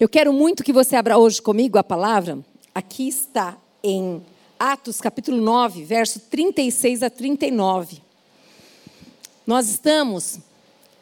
[0.00, 2.38] Eu quero muito que você abra hoje comigo a palavra.
[2.74, 4.22] Aqui está em
[4.58, 7.98] Atos capítulo 9, verso 36 a 39.
[9.46, 10.38] Nós estamos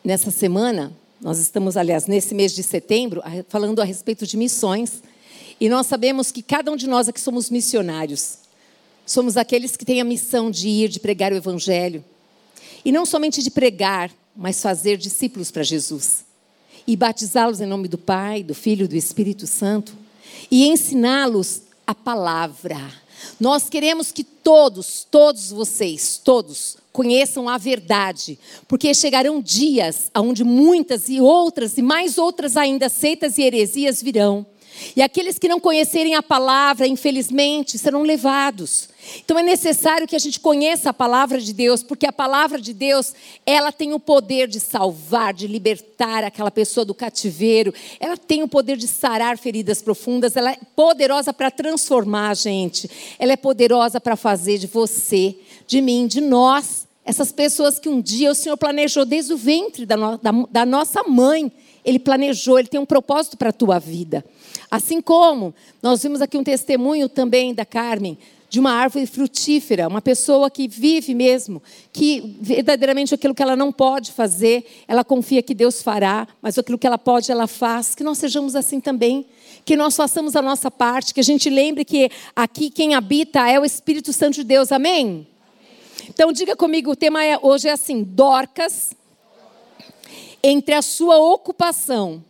[0.02, 5.00] nessa semana, nós estamos, aliás, nesse mês de setembro, falando a respeito de missões.
[5.60, 8.38] E nós sabemos que cada um de nós aqui somos missionários.
[9.06, 12.04] Somos aqueles que têm a missão de ir, de pregar o Evangelho.
[12.84, 16.26] E não somente de pregar, mas fazer discípulos para Jesus.
[16.88, 19.92] E batizá-los em nome do Pai, do Filho e do Espírito Santo.
[20.50, 22.80] E ensiná-los a palavra.
[23.38, 31.10] Nós queremos que todos, todos vocês, todos, conheçam a verdade, porque chegarão dias onde muitas
[31.10, 34.46] e outras e mais outras ainda seitas e heresias virão
[34.94, 38.88] e aqueles que não conhecerem a palavra, infelizmente, serão levados.
[39.24, 42.72] Então é necessário que a gente conheça a palavra de Deus, porque a palavra de
[42.72, 43.14] Deus,
[43.46, 47.72] ela tem o poder de salvar, de libertar aquela pessoa do cativeiro.
[48.00, 52.90] Ela tem o poder de sarar feridas profundas, ela é poderosa para transformar a gente.
[53.18, 58.02] Ela é poderosa para fazer de você, de mim, de nós, essas pessoas que um
[58.02, 61.50] dia o Senhor planejou desde o ventre da, no, da, da nossa mãe.
[61.82, 64.22] Ele planejou, ele tem um propósito para a tua vida.
[64.70, 68.18] Assim como nós vimos aqui um testemunho também da Carmen,
[68.50, 73.70] de uma árvore frutífera, uma pessoa que vive mesmo, que verdadeiramente aquilo que ela não
[73.70, 77.94] pode fazer, ela confia que Deus fará, mas aquilo que ela pode, ela faz.
[77.94, 79.26] Que nós sejamos assim também,
[79.64, 83.60] que nós façamos a nossa parte, que a gente lembre que aqui quem habita é
[83.60, 84.72] o Espírito Santo de Deus.
[84.72, 85.26] Amém?
[86.08, 88.94] Então diga comigo, o tema é, hoje é assim: Dorcas,
[90.42, 92.24] entre a sua ocupação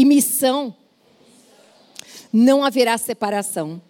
[0.00, 0.74] e missão,
[2.32, 3.82] não haverá separação.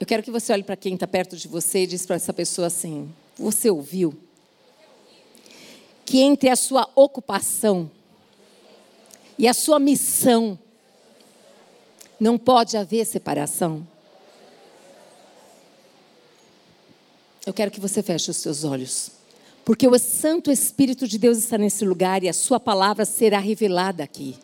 [0.00, 2.32] Eu quero que você olhe para quem está perto de você e diz para essa
[2.32, 4.18] pessoa assim: Você ouviu?
[6.04, 7.88] Que entre a sua ocupação
[9.38, 10.58] e a sua missão
[12.18, 13.86] não pode haver separação.
[17.46, 19.17] Eu quero que você feche os seus olhos.
[19.68, 24.02] Porque o Santo Espírito de Deus está nesse lugar e a Sua palavra será revelada
[24.02, 24.34] aqui.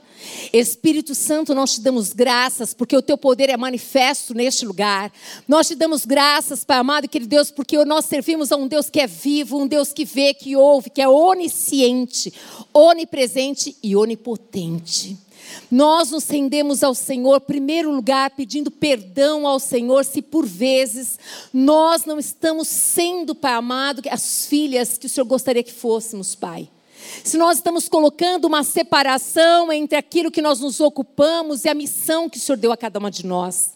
[0.53, 5.11] Espírito Santo, nós te damos graças porque o teu poder é manifesto neste lugar.
[5.49, 8.91] Nós te damos graças, Pai amado e querido Deus, porque nós servimos a um Deus
[8.91, 12.31] que é vivo, um Deus que vê, que ouve, que é onisciente,
[12.75, 15.17] onipresente e onipotente.
[15.71, 21.19] Nós nos rendemos ao Senhor, primeiro lugar, pedindo perdão ao Senhor, se por vezes
[21.53, 26.69] nós não estamos sendo, Pai amado, as filhas que o Senhor gostaria que fôssemos, Pai.
[27.23, 32.29] Se nós estamos colocando uma separação entre aquilo que nós nos ocupamos e a missão
[32.29, 33.75] que o Senhor deu a cada uma de nós.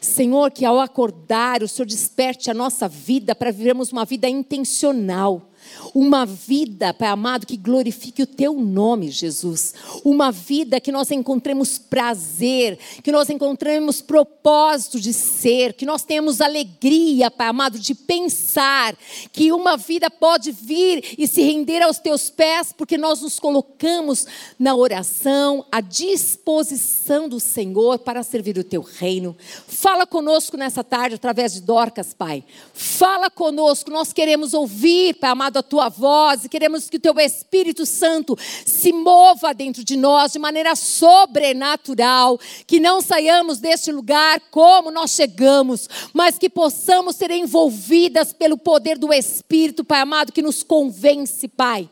[0.00, 5.50] Senhor, que ao acordar, o Senhor desperte a nossa vida para vivermos uma vida intencional
[5.94, 9.74] uma vida, Pai amado, que glorifique o teu nome, Jesus.
[10.04, 16.40] Uma vida que nós encontremos prazer, que nós encontremos propósito de ser, que nós tenhamos
[16.40, 18.96] alegria, Pai amado, de pensar
[19.32, 24.26] que uma vida pode vir e se render aos teus pés, porque nós nos colocamos
[24.58, 29.36] na oração, à disposição do Senhor para servir o teu reino.
[29.66, 32.44] Fala conosco nessa tarde através de Dorcas, Pai.
[32.72, 37.18] Fala conosco, nós queremos ouvir, Pai amado, a tua voz e queremos que o teu
[37.18, 44.40] Espírito Santo se mova dentro de nós de maneira sobrenatural, que não saiamos deste lugar
[44.50, 50.42] como nós chegamos, mas que possamos ser envolvidas pelo poder do Espírito, Pai amado, que
[50.42, 51.88] nos convence, Pai,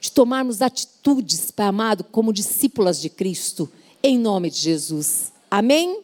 [0.00, 3.70] de tomarmos atitudes, Pai amado, como discípulas de Cristo,
[4.02, 5.32] em nome de Jesus.
[5.50, 6.00] Amém?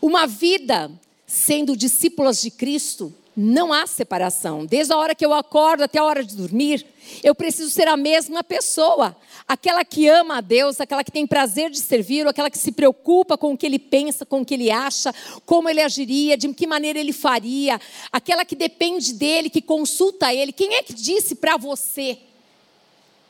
[0.00, 0.90] Uma vida
[1.26, 4.66] sendo discípulas de Cristo não há separação.
[4.66, 6.84] Desde a hora que eu acordo até a hora de dormir,
[7.22, 9.16] eu preciso ser a mesma pessoa.
[9.46, 13.38] Aquela que ama a Deus, aquela que tem prazer de servir, aquela que se preocupa
[13.38, 15.14] com o que ele pensa, com o que ele acha,
[15.46, 20.52] como ele agiria, de que maneira ele faria, aquela que depende dele, que consulta ele.
[20.52, 22.18] Quem é que disse para você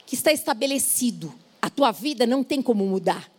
[0.07, 1.35] que está estabelecido?
[1.61, 3.31] A tua vida não tem como mudar,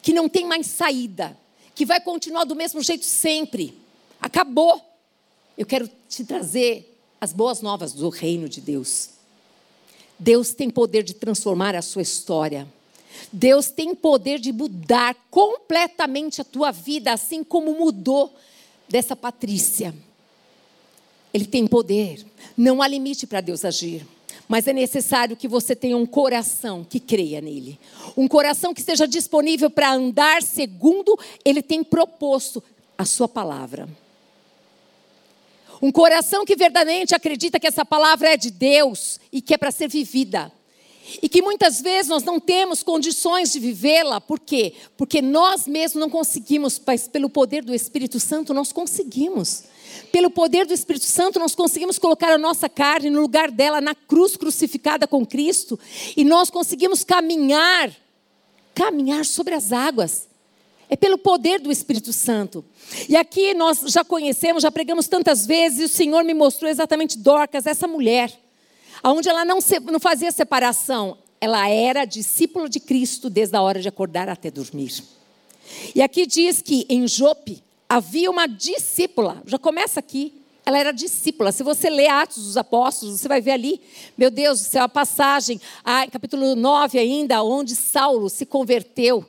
[0.00, 1.36] que não tem mais saída,
[1.74, 3.78] que vai continuar do mesmo jeito sempre.
[4.18, 4.95] Acabou
[5.56, 9.10] eu quero te trazer as boas novas do reino de Deus.
[10.18, 12.66] Deus tem poder de transformar a sua história.
[13.32, 18.34] Deus tem poder de mudar completamente a tua vida, assim como mudou
[18.88, 19.94] dessa Patrícia.
[21.32, 22.24] Ele tem poder.
[22.56, 24.06] Não há limite para Deus agir.
[24.48, 27.78] Mas é necessário que você tenha um coração que creia nele.
[28.16, 32.62] Um coração que esteja disponível para andar segundo ele tem proposto
[32.96, 33.88] a sua palavra.
[35.80, 39.70] Um coração que verdadeiramente acredita que essa palavra é de Deus e que é para
[39.70, 40.52] ser vivida.
[41.22, 44.74] E que muitas vezes nós não temos condições de vivê-la, por quê?
[44.96, 49.64] Porque nós mesmos não conseguimos, mas pelo poder do Espírito Santo nós conseguimos.
[50.10, 53.94] Pelo poder do Espírito Santo, nós conseguimos colocar a nossa carne no lugar dela, na
[53.94, 55.78] cruz crucificada com Cristo,
[56.16, 57.94] e nós conseguimos caminhar,
[58.74, 60.28] caminhar sobre as águas.
[60.88, 62.64] É pelo poder do Espírito Santo.
[63.08, 67.18] E aqui nós já conhecemos, já pregamos tantas vezes, e o Senhor me mostrou exatamente
[67.18, 68.32] Dorcas, essa mulher,
[69.02, 73.80] onde ela não, se, não fazia separação, ela era discípula de Cristo desde a hora
[73.80, 75.02] de acordar até dormir.
[75.94, 81.52] E aqui diz que em Jope havia uma discípula, já começa aqui, ela era discípula.
[81.52, 83.80] Se você ler Atos dos Apóstolos, você vai ver ali,
[84.18, 89.24] meu Deus do céu, a passagem, ah, capítulo 9 ainda, onde Saulo se converteu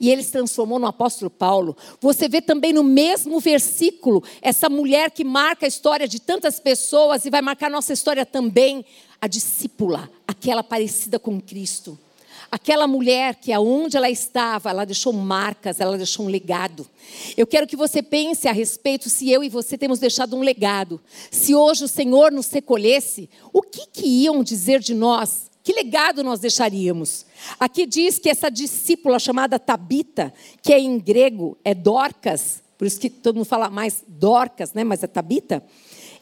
[0.00, 1.76] e ele se transformou no apóstolo Paulo.
[2.00, 7.24] Você vê também no mesmo versículo essa mulher que marca a história de tantas pessoas
[7.24, 8.84] e vai marcar nossa história também,
[9.20, 11.98] a discípula, aquela parecida com Cristo.
[12.50, 16.86] Aquela mulher que aonde ela estava, ela deixou marcas, ela deixou um legado.
[17.36, 21.00] Eu quero que você pense a respeito se eu e você temos deixado um legado.
[21.30, 25.50] Se hoje o Senhor nos recolhesse, o que, que iam dizer de nós?
[25.64, 27.24] Que legado nós deixaríamos?
[27.58, 30.30] Aqui diz que essa discípula chamada Tabita,
[30.62, 34.84] que é em grego é Dorcas, por isso que todo mundo fala mais Dorcas, né?
[34.84, 35.64] mas é Tabita.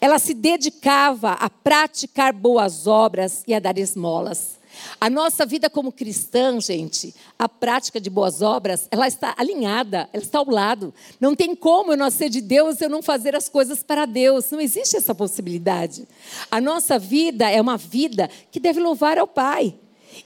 [0.00, 4.60] Ela se dedicava a praticar boas obras e a dar esmolas.
[5.00, 10.22] A nossa vida como cristã, gente, a prática de boas obras, ela está alinhada, ela
[10.22, 10.94] está ao lado.
[11.20, 14.50] Não tem como eu não ser de Deus eu não fazer as coisas para Deus.
[14.50, 16.06] Não existe essa possibilidade.
[16.50, 19.74] A nossa vida é uma vida que deve louvar ao Pai.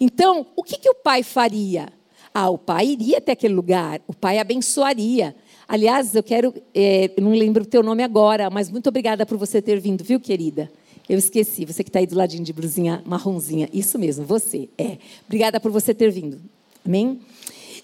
[0.00, 1.88] Então, o que, que o Pai faria?
[2.34, 5.34] Ah, o Pai iria até aquele lugar, o Pai abençoaria.
[5.66, 9.60] Aliás, eu quero, é, não lembro o teu nome agora, mas muito obrigada por você
[9.60, 10.70] ter vindo, viu, querida?
[11.08, 13.68] Eu esqueci, você que está aí do ladinho de brusinha marronzinha.
[13.72, 14.68] Isso mesmo, você.
[14.76, 14.98] É.
[15.26, 16.40] Obrigada por você ter vindo.
[16.84, 17.20] Amém?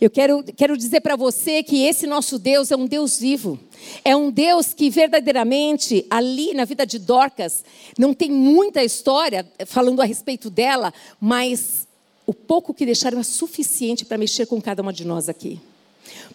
[0.00, 3.56] Eu quero, quero dizer para você que esse nosso Deus é um Deus vivo.
[4.04, 7.64] É um Deus que verdadeiramente, ali na vida de Dorcas,
[7.96, 11.86] não tem muita história falando a respeito dela, mas
[12.26, 15.60] o pouco que deixaram é suficiente para mexer com cada uma de nós aqui.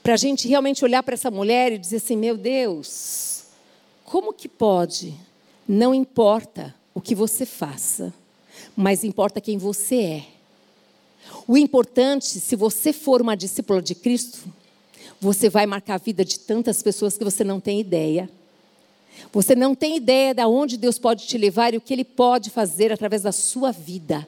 [0.02, 3.44] Para a gente realmente olhar para essa mulher e dizer assim: meu Deus,
[4.06, 5.14] como que pode?
[5.68, 8.12] Não importa o que você faça,
[8.76, 10.26] mas importa quem você é.
[11.48, 14.52] O importante, se você for uma discípula de Cristo,
[15.22, 18.28] você vai marcar a vida de tantas pessoas que você não tem ideia.
[19.32, 22.50] Você não tem ideia de onde Deus pode te levar e o que Ele pode
[22.50, 24.28] fazer através da sua vida.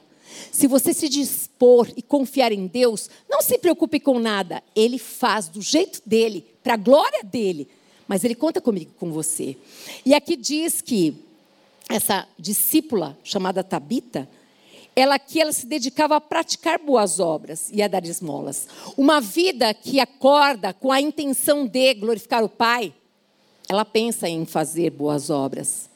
[0.52, 4.62] Se você se dispor e confiar em Deus, não se preocupe com nada.
[4.76, 7.66] Ele faz do jeito dele, para a glória dele.
[8.06, 9.56] Mas Ele conta comigo, com você.
[10.06, 11.28] E aqui diz que
[11.90, 14.28] essa discípula chamada Tabita,
[14.94, 18.68] ela que ela se dedicava a praticar boas obras e a dar esmolas.
[18.96, 22.94] Uma vida que acorda com a intenção de glorificar o Pai,
[23.68, 25.89] ela pensa em fazer boas obras.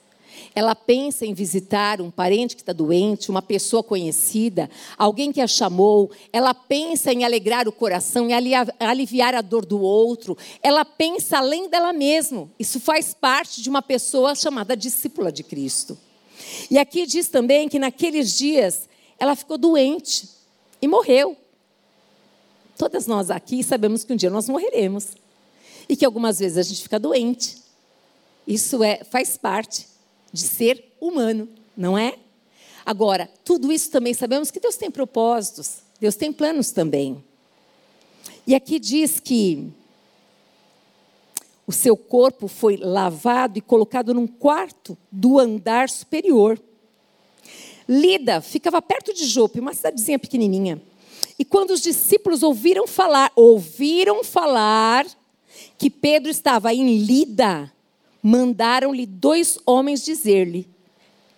[0.54, 5.48] Ela pensa em visitar um parente que está doente, uma pessoa conhecida, alguém que a
[5.48, 6.12] chamou.
[6.32, 10.38] Ela pensa em alegrar o coração, em aliviar a dor do outro.
[10.62, 12.48] Ela pensa além dela mesma.
[12.56, 15.98] Isso faz parte de uma pessoa chamada discípula de Cristo.
[16.70, 20.28] E aqui diz também que naqueles dias ela ficou doente
[20.80, 21.36] e morreu.
[22.78, 25.08] Todas nós aqui sabemos que um dia nós morreremos
[25.88, 27.56] e que algumas vezes a gente fica doente.
[28.46, 29.93] Isso é faz parte
[30.34, 32.18] de ser humano, não é?
[32.84, 37.22] Agora, tudo isso também sabemos que Deus tem propósitos, Deus tem planos também.
[38.44, 39.72] E aqui diz que
[41.64, 46.60] o seu corpo foi lavado e colocado num quarto do andar superior.
[47.88, 50.82] Lida ficava perto de Jope, uma cidadezinha pequenininha.
[51.38, 55.06] E quando os discípulos ouviram falar, ouviram falar
[55.78, 57.72] que Pedro estava em Lida,
[58.26, 60.66] mandaram-lhe dois homens dizer-lhe: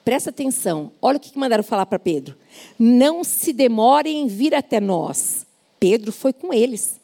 [0.04, 2.36] presta atenção, olha o que mandaram falar para Pedro.
[2.78, 5.44] Não se demorem em vir até nós.
[5.80, 7.00] Pedro foi com eles.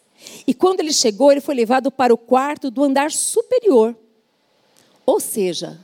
[0.47, 3.97] E quando ele chegou, ele foi levado para o quarto do andar superior.
[5.05, 5.81] Ou seja,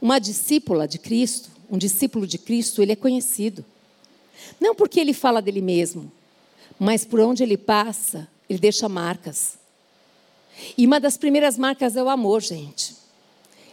[0.00, 3.64] uma discípula de Cristo, um discípulo de Cristo, ele é conhecido.
[4.60, 6.12] Não porque ele fala dele mesmo,
[6.78, 9.58] mas por onde ele passa, ele deixa marcas.
[10.78, 13.05] E uma das primeiras marcas é o amor, gente.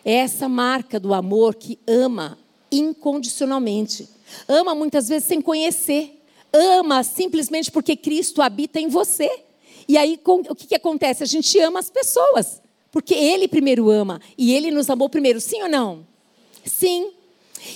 [0.06, 2.38] É essa marca do amor que ama
[2.72, 4.08] incondicionalmente.
[4.48, 6.22] Ama muitas vezes sem conhecer.
[6.52, 9.30] Ama simplesmente porque Cristo habita em você.
[9.88, 11.24] E aí o que, que acontece?
[11.24, 12.62] A gente ama as pessoas.
[12.92, 14.22] Porque Ele primeiro ama.
[14.38, 15.40] E Ele nos amou primeiro.
[15.40, 16.06] Sim ou não?
[16.66, 17.12] Sim.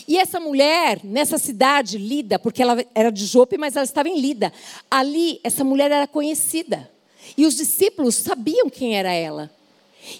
[0.07, 4.19] E essa mulher, nessa cidade, Lida, porque ela era de Jope, mas ela estava em
[4.19, 4.51] Lida.
[4.91, 6.89] Ali, essa mulher era conhecida.
[7.37, 9.49] E os discípulos sabiam quem era ela.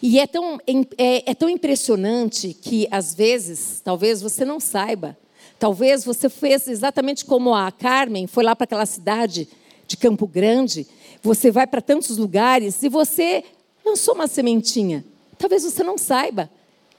[0.01, 0.59] E é tão,
[0.97, 5.17] é, é tão impressionante que, às vezes, talvez você não saiba.
[5.59, 9.47] Talvez você fez exatamente como a Carmen, foi lá para aquela cidade
[9.87, 10.85] de Campo Grande.
[11.23, 13.43] Você vai para tantos lugares e você
[13.85, 15.03] lançou uma sementinha.
[15.37, 16.49] Talvez você não saiba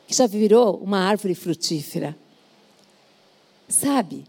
[0.07, 2.17] que já virou uma árvore frutífera.
[3.69, 4.25] Sabe?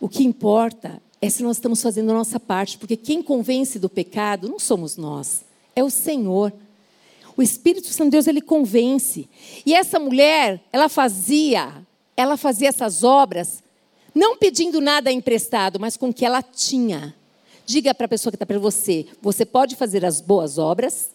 [0.00, 3.88] O que importa é se nós estamos fazendo a nossa parte, porque quem convence do
[3.88, 5.44] pecado não somos nós,
[5.74, 6.52] é o Senhor.
[7.36, 9.28] O Espírito Santo de Deus ele convence.
[9.66, 11.84] E essa mulher, ela fazia,
[12.16, 13.62] ela fazia essas obras
[14.14, 17.14] não pedindo nada emprestado, mas com o que ela tinha.
[17.66, 21.10] Diga para a pessoa que está para você: você pode fazer as boas obras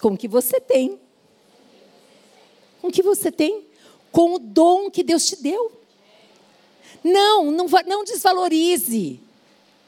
[0.00, 0.98] com o que você tem.
[2.80, 3.64] Com o que você tem.
[4.10, 5.72] Com o dom que Deus te deu.
[7.04, 9.20] Não, não, não desvalorize.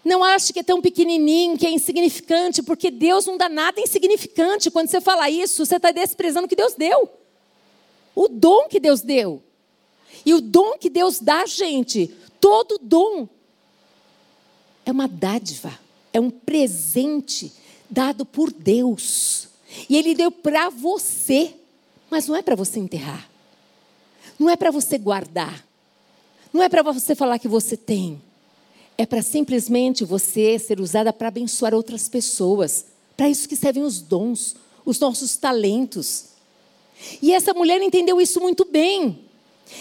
[0.05, 4.71] Não ache que é tão pequenininho, que é insignificante, porque Deus não dá nada insignificante.
[4.71, 7.11] Quando você fala isso, você está desprezando o que Deus deu.
[8.15, 9.43] O dom que Deus deu.
[10.25, 13.29] E o dom que Deus dá, gente, todo dom
[14.85, 15.79] é uma dádiva,
[16.13, 17.53] é um presente
[17.91, 19.49] dado por Deus.
[19.89, 21.55] E Ele deu para você,
[22.11, 23.29] mas não é para você enterrar,
[24.39, 25.67] não é para você guardar,
[26.53, 28.21] não é para você falar que você tem.
[29.01, 32.87] É para simplesmente você ser usada para abençoar outras pessoas.
[33.17, 36.31] Para isso que servem os dons, os nossos talentos.
[37.23, 39.25] E essa mulher entendeu isso muito bem.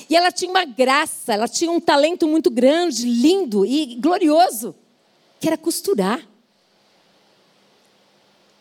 [0.08, 4.76] E ela tinha uma graça, ela tinha um talento muito grande, lindo e glorioso,
[5.40, 6.28] que era costurar.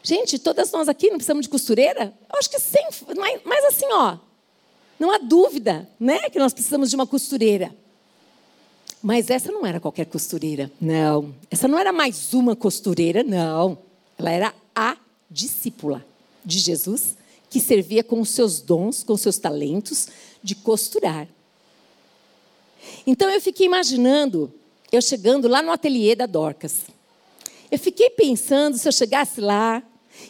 [0.03, 2.15] Gente, todas nós aqui não precisamos de costureira?
[2.33, 2.79] Eu acho que sim,
[3.17, 4.19] mas, mas assim, ó,
[4.99, 7.77] não há dúvida, né, que nós precisamos de uma costureira.
[9.07, 11.33] Mas essa não era qualquer costureira, não.
[11.49, 13.79] Essa não era mais uma costureira, não.
[14.19, 14.97] Ela era a
[15.31, 16.05] discípula
[16.45, 17.17] de Jesus,
[17.49, 20.09] que servia com os seus dons, com os seus talentos
[20.43, 21.29] de costurar.
[23.07, 24.53] Então eu fiquei imaginando
[24.91, 26.87] eu chegando lá no ateliê da Dorcas.
[27.71, 29.85] Eu fiquei pensando se eu chegasse lá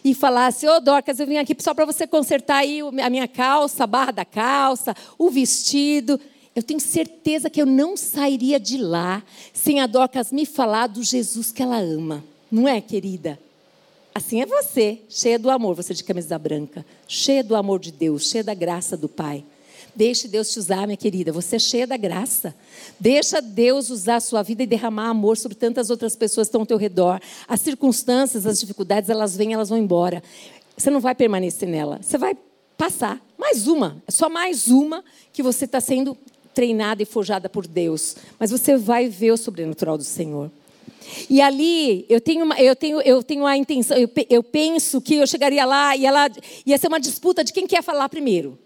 [0.04, 3.26] e falasse: Ô oh, Dorcas, eu vim aqui só para você consertar aí a minha
[3.26, 6.20] calça, a barra da calça, o vestido
[6.56, 9.22] eu tenho certeza que eu não sairia de lá
[9.52, 12.24] sem a Dorcas me falar do Jesus que ela ama.
[12.50, 13.38] Não é, querida?
[14.14, 18.30] Assim é você, cheia do amor, você de camisa branca, cheia do amor de Deus,
[18.30, 19.44] cheia da graça do Pai.
[19.94, 21.30] Deixe Deus te usar, minha querida.
[21.30, 22.54] Você é cheia da graça.
[22.98, 26.62] Deixa Deus usar a sua vida e derramar amor sobre tantas outras pessoas que estão
[26.62, 27.20] ao teu redor.
[27.46, 30.22] As circunstâncias, as dificuldades, elas vêm, elas vão embora.
[30.74, 31.98] Você não vai permanecer nela.
[32.00, 32.34] Você vai
[32.78, 33.20] passar.
[33.36, 34.02] Mais uma.
[34.06, 36.16] É só mais uma que você está sendo
[36.56, 40.50] treinada e forjada por Deus, mas você vai ver o sobrenatural do Senhor.
[41.28, 45.16] E ali eu tenho, uma, eu tenho, eu tenho a intenção, eu, eu penso que
[45.16, 46.30] eu chegaria lá e ela
[46.64, 48.58] ia ser uma disputa de quem quer falar primeiro.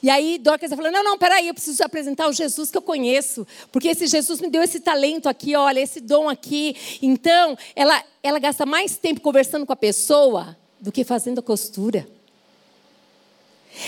[0.00, 3.44] E aí Dorcas falou: não, não, peraí, eu preciso apresentar o Jesus que eu conheço,
[3.72, 6.76] porque esse Jesus me deu esse talento aqui, olha, esse dom aqui.
[7.02, 12.06] Então, ela, ela gasta mais tempo conversando com a pessoa do que fazendo a costura.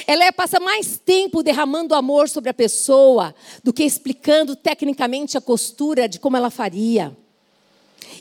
[0.07, 6.09] Ela passa mais tempo derramando amor sobre a pessoa do que explicando tecnicamente a costura
[6.09, 7.17] de como ela faria.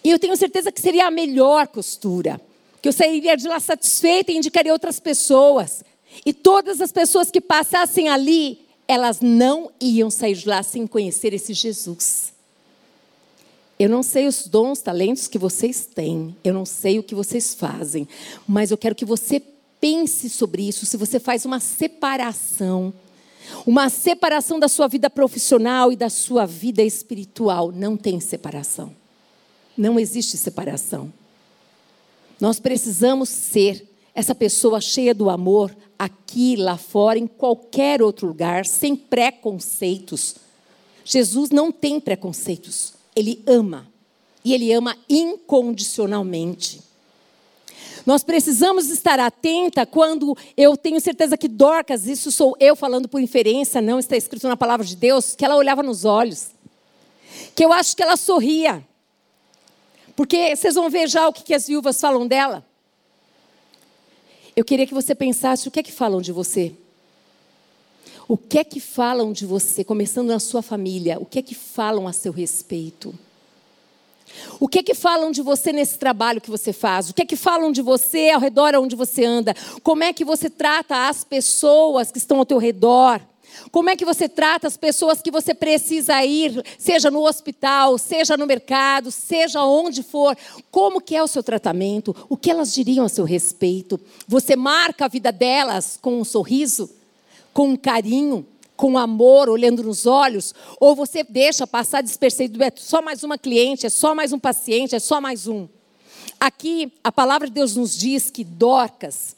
[0.04, 2.40] E eu tenho certeza que seria a melhor costura.
[2.82, 5.84] Que eu sairia de lá satisfeita e indicaria outras pessoas.
[6.26, 11.34] E todas as pessoas que passassem ali, elas não iam sair de lá sem conhecer
[11.34, 12.34] esse Jesus.
[13.78, 17.54] Eu não sei os dons, talentos que vocês têm, eu não sei o que vocês
[17.54, 18.08] fazem,
[18.48, 19.42] mas eu quero que você
[19.86, 22.92] pense sobre isso, se você faz uma separação,
[23.68, 28.96] uma separação da sua vida profissional e da sua vida espiritual, não tem separação.
[29.78, 31.14] Não existe separação.
[32.42, 38.66] Nós precisamos ser essa pessoa cheia do amor aqui, lá fora, em qualquer outro lugar,
[38.66, 40.38] sem preconceitos.
[41.04, 42.96] Jesus não tem preconceitos.
[43.16, 43.88] Ele ama.
[44.44, 46.82] E ele ama incondicionalmente.
[48.06, 53.20] Nós precisamos estar atenta quando eu tenho certeza que Dorcas, isso sou eu falando por
[53.20, 56.52] inferência, não está escrito na palavra de Deus, que ela olhava nos olhos.
[57.56, 58.86] Que eu acho que ela sorria.
[60.16, 62.64] Porque vocês vão ver já o que as viúvas falam dela.
[64.56, 66.74] Eu queria que você pensasse o que é que falam de você.
[68.28, 71.20] O que é que falam de você, começando na sua família?
[71.20, 73.18] O que é que falam a seu respeito?
[74.60, 77.10] O que é que falam de você nesse trabalho que você faz?
[77.10, 79.56] O que é que falam de você ao redor onde você anda?
[79.84, 83.22] Como é que você trata as pessoas que estão ao teu redor?
[83.72, 88.38] Como é que você trata as pessoas que você precisa ir, seja no hospital, seja
[88.38, 90.38] no mercado, seja onde for?
[90.72, 92.16] Como que é o seu tratamento?
[92.30, 94.00] O que elas diriam a seu respeito?
[94.28, 96.90] Você marca a vida delas com um sorriso,
[97.54, 100.54] com um carinho, com amor, olhando nos olhos?
[100.80, 104.96] Ou você deixa passar despercebido, é só mais uma cliente, é só mais um paciente,
[104.96, 105.68] é só mais um?
[106.40, 109.36] Aqui, a palavra de Deus nos diz que Dorcas,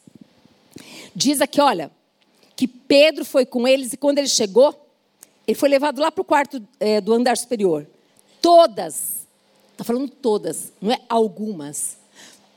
[1.15, 1.91] diz aqui, olha,
[2.56, 4.75] que Pedro foi com eles e quando ele chegou,
[5.46, 7.88] ele foi levado lá para o quarto é, do andar superior.
[8.41, 9.27] Todas,
[9.72, 11.98] está falando todas, não é algumas,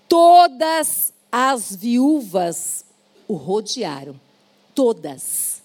[0.08, 2.84] todas as viúvas
[3.28, 4.18] o rodearam.
[4.74, 5.59] Todas.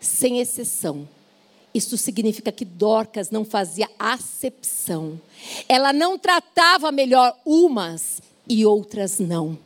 [0.00, 1.08] Sem exceção.
[1.74, 5.20] Isso significa que Dorcas não fazia acepção.
[5.68, 9.58] Ela não tratava melhor umas e outras não.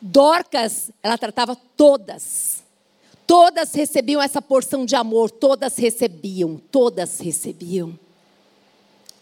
[0.00, 2.64] Dorcas, ela tratava todas.
[3.26, 7.98] Todas recebiam essa porção de amor, todas recebiam, todas recebiam.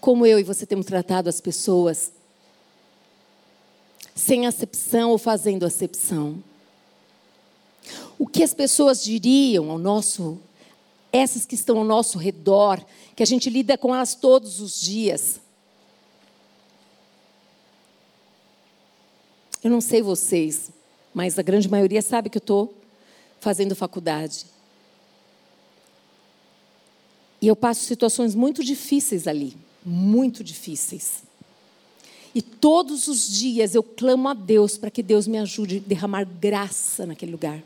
[0.01, 2.13] Como eu e você temos tratado as pessoas?
[4.15, 6.43] Sem acepção ou fazendo acepção?
[8.19, 10.39] O que as pessoas diriam ao nosso,
[11.13, 15.41] essas que estão ao nosso redor, que a gente lida com elas todos os dias?
[19.63, 20.71] Eu não sei vocês,
[21.13, 22.75] mas a grande maioria sabe que eu estou
[23.41, 24.47] fazendo faculdade.
[27.41, 31.23] E eu passo situações muito difíceis ali, muito difíceis.
[32.35, 36.25] E todos os dias eu clamo a Deus para que Deus me ajude a derramar
[36.25, 37.63] graça naquele lugar.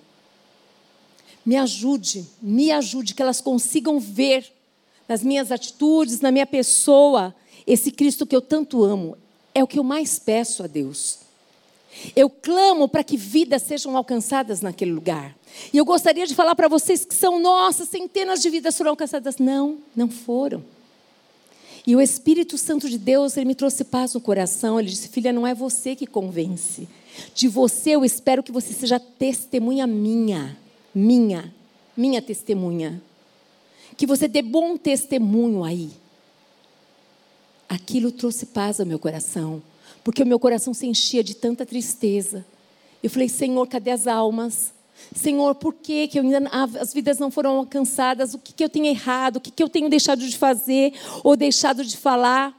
[1.44, 4.50] Me ajude, me ajude, que elas consigam ver
[5.08, 7.34] nas minhas atitudes, na minha pessoa,
[7.66, 9.16] esse Cristo que eu tanto amo.
[9.54, 11.18] É o que eu mais peço a Deus.
[12.14, 15.36] Eu clamo para que vidas sejam alcançadas naquele lugar.
[15.72, 19.38] E eu gostaria de falar para vocês que são nossas, centenas de vidas foram alcançadas.
[19.38, 20.62] Não, não foram.
[21.86, 24.78] E o Espírito Santo de Deus, ele me trouxe paz no coração.
[24.78, 26.88] Ele disse: Filha, não é você que convence.
[27.34, 30.56] De você eu espero que você seja testemunha minha.
[30.94, 31.52] Minha.
[31.96, 33.02] Minha testemunha.
[33.96, 35.90] Que você dê bom testemunho aí.
[37.68, 39.62] Aquilo trouxe paz ao meu coração
[40.02, 42.44] porque o meu coração se enchia de tanta tristeza.
[43.02, 44.72] Eu falei, Senhor, cadê as almas?
[45.14, 46.48] Senhor, por que, que ainda,
[46.78, 48.34] as vidas não foram alcançadas?
[48.34, 49.36] O que, que eu tenho errado?
[49.36, 52.56] O que, que eu tenho deixado de fazer ou deixado de falar?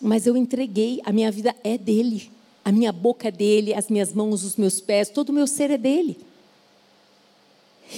[0.00, 2.30] Mas eu entreguei, a minha vida é dele.
[2.66, 5.70] A minha boca é dele, as minhas mãos, os meus pés, todo o meu ser
[5.70, 6.18] é dele.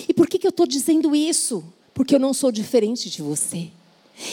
[0.06, 1.64] E por que, que eu estou dizendo isso?
[1.94, 3.70] Porque eu não sou diferente de você.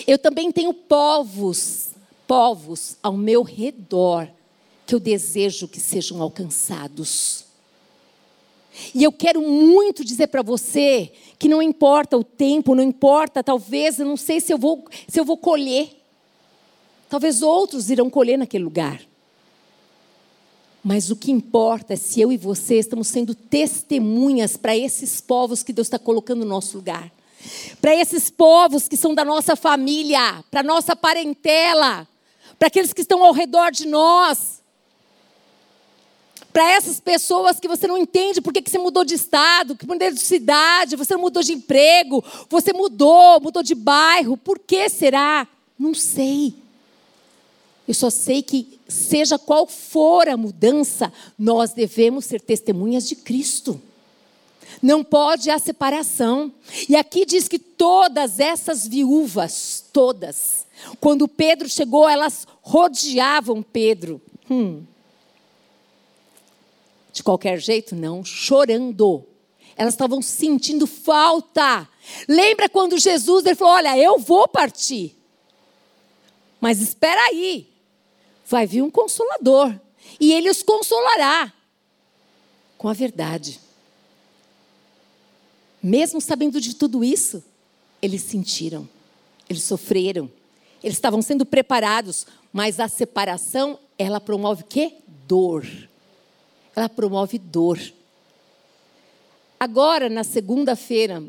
[0.05, 1.95] Eu também tenho povos
[2.27, 4.27] povos ao meu redor
[4.85, 7.45] que eu desejo que sejam alcançados.
[8.93, 13.99] E eu quero muito dizer para você que não importa o tempo, não importa, talvez,
[13.99, 15.89] eu não sei se eu vou, se eu vou colher.
[17.07, 19.01] Talvez outros irão colher naquele lugar.
[20.85, 25.63] Mas o que importa é se eu e você estamos sendo testemunhas para esses povos
[25.63, 27.11] que Deus está colocando no nosso lugar.
[27.81, 32.07] Para esses povos que são da nossa família, para nossa parentela
[32.57, 34.61] para aqueles que estão ao redor de nós,
[36.53, 40.09] para essas pessoas que você não entende por que você mudou de estado, que mudou
[40.09, 45.45] de cidade, você mudou de emprego, você mudou, mudou de bairro, por que será?
[45.77, 46.55] Não sei.
[47.87, 53.79] Eu só sei que, seja qual for a mudança, nós devemos ser testemunhas de Cristo.
[54.81, 56.51] Não pode a separação.
[56.89, 60.65] E aqui diz que todas essas viúvas, todas,
[60.99, 64.21] quando Pedro chegou, elas rodeavam Pedro.
[64.49, 64.83] Hum.
[67.13, 69.23] De qualquer jeito, não, chorando.
[69.77, 71.87] Elas estavam sentindo falta.
[72.27, 75.15] Lembra quando Jesus ele falou: Olha, eu vou partir.
[76.59, 77.74] Mas espera aí.
[78.45, 79.79] Vai vir um consolador.
[80.19, 81.51] E ele os consolará
[82.77, 83.59] com a verdade.
[85.81, 87.43] Mesmo sabendo de tudo isso,
[88.01, 88.87] eles sentiram,
[89.49, 90.31] eles sofreram,
[90.83, 94.93] eles estavam sendo preparados, mas a separação, ela promove quê?
[95.27, 95.65] Dor.
[96.75, 97.79] Ela promove dor.
[99.59, 101.23] Agora, na segunda-feira,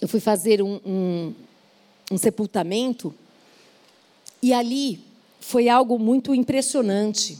[0.00, 1.34] eu fui fazer um, um,
[2.12, 3.14] um sepultamento
[4.42, 5.00] e ali
[5.46, 7.38] foi algo muito impressionante.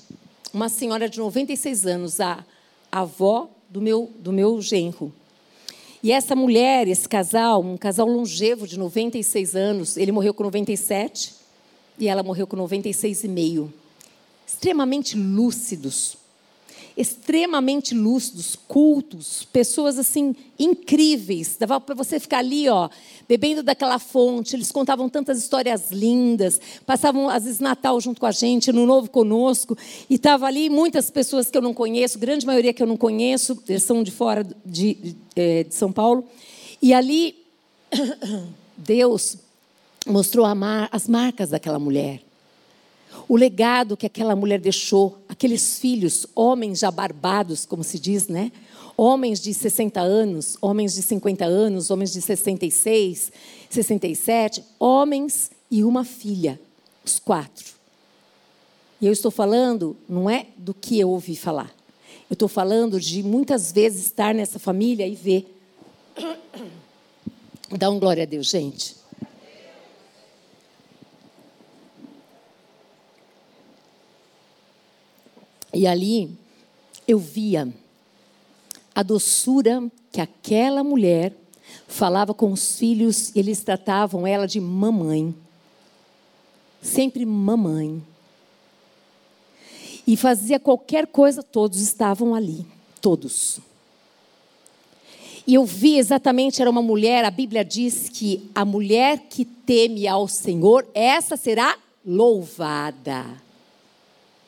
[0.53, 2.45] Uma senhora de 96 anos, a,
[2.93, 5.13] avó do meu, do meu genro.
[6.03, 11.35] E essa mulher, esse casal, um casal longevo de 96 anos, ele morreu com 97
[11.99, 13.73] e ela morreu com 96 e meio.
[14.47, 16.19] Extremamente lúcidos.
[16.97, 21.57] Extremamente lúcidos, cultos, pessoas assim incríveis.
[21.59, 22.89] Dava para você ficar ali, ó,
[23.29, 24.55] bebendo daquela fonte.
[24.55, 29.11] Eles contavam tantas histórias lindas, passavam às vezes Natal junto com a gente, no Novo
[29.11, 29.77] conosco,
[30.09, 33.61] e tava ali muitas pessoas que eu não conheço, grande maioria que eu não conheço,
[33.69, 36.25] eles são de fora de, de, é, de São Paulo.
[36.81, 37.35] E ali
[38.77, 39.37] Deus
[40.07, 40.47] mostrou
[40.93, 42.24] as marcas daquela mulher
[43.29, 48.53] o legado que aquela mulher deixou, aqueles filhos, homens já barbados, como se diz, né?
[48.97, 53.33] Homens de 60 anos, homens de 50 anos, homens de 66,
[53.69, 56.61] 67, homens e uma filha,
[57.05, 57.75] os quatro.
[59.01, 61.75] E eu estou falando, não é do que eu ouvi falar.
[62.31, 65.47] Eu estou falando de muitas vezes estar nessa família e ver.
[67.77, 68.97] Dá um glória a Deus, gente.
[75.75, 76.31] E ali
[77.07, 77.69] eu via
[78.95, 79.83] a doçura
[80.13, 81.35] que aquela mulher
[81.89, 85.35] falava com os filhos, e eles tratavam ela de mamãe.
[86.81, 88.01] Sempre mamãe.
[90.07, 92.65] E fazia qualquer coisa, todos estavam ali,
[93.01, 93.59] todos.
[95.47, 100.07] E eu vi exatamente, era uma mulher, a Bíblia diz que a mulher que teme
[100.07, 103.44] ao Senhor, essa será louvada.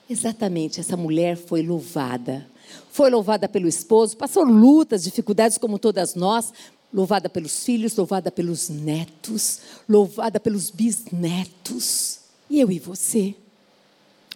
[0.08, 2.46] Exatamente, essa mulher foi louvada.
[2.90, 6.52] Foi louvada pelo esposo, passou lutas, dificuldades como todas nós,
[6.92, 12.20] louvada pelos filhos, louvada pelos netos, louvada pelos bisnetos.
[12.48, 13.34] E eu e você?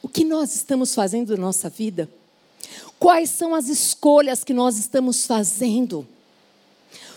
[0.03, 2.09] O que nós estamos fazendo na nossa vida?
[2.99, 6.07] Quais são as escolhas que nós estamos fazendo?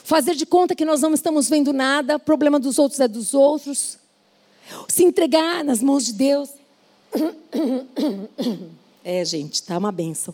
[0.04, 3.34] Fazer de conta que nós não estamos vendo nada, o problema dos outros é dos
[3.34, 3.98] outros.
[4.88, 6.50] Se entregar nas mãos de Deus
[9.04, 10.34] é, gente, tá uma benção.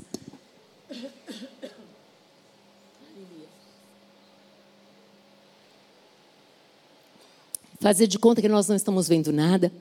[7.80, 9.72] Fazer de conta que nós não estamos vendo nada,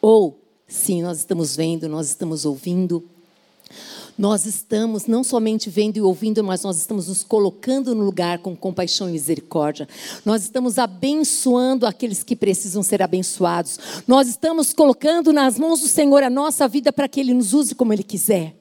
[0.00, 0.38] ou
[0.68, 3.02] sim, nós estamos vendo, nós estamos ouvindo,
[4.18, 8.56] nós estamos não somente vendo e ouvindo, mas nós estamos nos colocando no lugar com
[8.56, 9.86] compaixão e misericórdia.
[10.24, 13.78] Nós estamos abençoando aqueles que precisam ser abençoados.
[14.06, 17.74] Nós estamos colocando nas mãos do Senhor a nossa vida para que Ele nos use
[17.74, 18.54] como Ele quiser.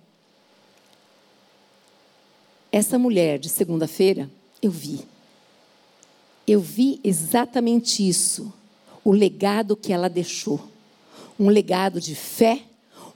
[2.69, 4.29] Essa mulher de segunda-feira,
[4.61, 5.05] eu vi.
[6.45, 8.53] Eu vi exatamente isso.
[9.05, 10.59] O legado que ela deixou.
[11.39, 12.63] Um legado de fé,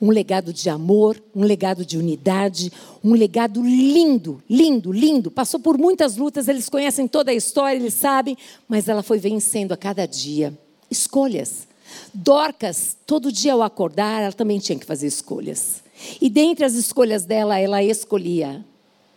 [0.01, 2.71] um legado de amor, um legado de unidade,
[3.03, 5.29] um legado lindo, lindo, lindo.
[5.29, 9.73] Passou por muitas lutas, eles conhecem toda a história, eles sabem, mas ela foi vencendo
[9.73, 10.57] a cada dia.
[10.89, 11.67] Escolhas.
[12.13, 15.83] Dorcas, todo dia ao acordar, ela também tinha que fazer escolhas.
[16.21, 18.63] E dentre as escolhas dela, ela escolhia,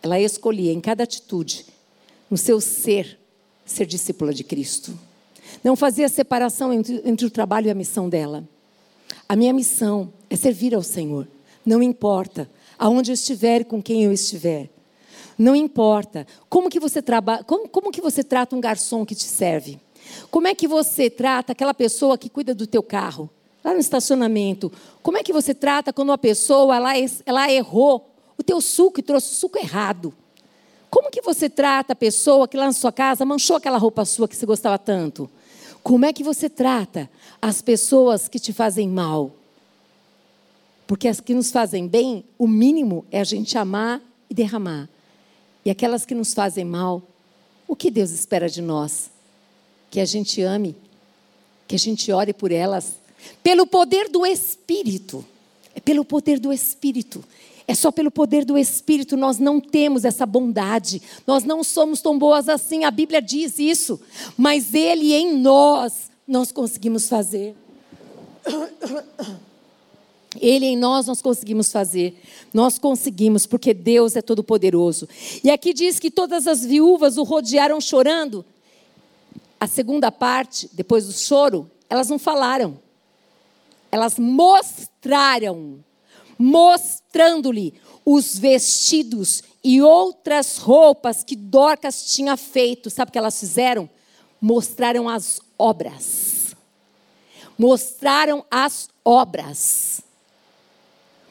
[0.02, 1.66] ela escolhia em cada atitude,
[2.30, 3.18] no seu ser,
[3.64, 4.98] ser discípula de Cristo.
[5.62, 8.42] Não fazia separação entre, entre o trabalho e a missão dela.
[9.32, 11.26] A minha missão é servir ao Senhor.
[11.64, 14.68] Não importa aonde eu estiver e com quem eu estiver.
[15.38, 19.24] Não importa como que você trabalha, como, como que você trata um garçom que te
[19.24, 19.80] serve.
[20.30, 23.30] Como é que você trata aquela pessoa que cuida do teu carro?
[23.64, 24.70] Lá no estacionamento.
[25.02, 26.92] Como é que você trata quando uma pessoa ela,
[27.24, 30.12] ela errou o teu suco e trouxe o suco errado?
[30.90, 34.28] Como que você trata a pessoa que lá na sua casa manchou aquela roupa sua
[34.28, 35.30] que você gostava tanto?
[35.82, 39.32] Como é que você trata as pessoas que te fazem mal?
[40.86, 44.88] Porque as que nos fazem bem, o mínimo é a gente amar e derramar.
[45.64, 47.02] E aquelas que nos fazem mal,
[47.66, 49.10] o que Deus espera de nós?
[49.90, 50.76] Que a gente ame,
[51.66, 52.96] que a gente ore por elas,
[53.42, 55.24] pelo poder do Espírito.
[55.74, 57.24] É pelo poder do Espírito.
[57.72, 61.00] É só pelo poder do Espírito nós não temos essa bondade.
[61.26, 63.98] Nós não somos tão boas assim, a Bíblia diz isso.
[64.36, 67.56] Mas Ele em nós, nós conseguimos fazer.
[70.38, 72.20] Ele em nós nós conseguimos fazer.
[72.52, 75.08] Nós conseguimos, porque Deus é todo-poderoso.
[75.42, 78.44] E aqui diz que todas as viúvas o rodearam chorando.
[79.58, 82.78] A segunda parte, depois do choro, elas não falaram.
[83.90, 85.82] Elas mostraram
[86.42, 87.72] mostrando-lhe
[88.04, 92.90] os vestidos e outras roupas que Dorcas tinha feito.
[92.90, 93.88] Sabe o que elas fizeram?
[94.40, 96.56] Mostraram as obras.
[97.56, 100.00] Mostraram as obras.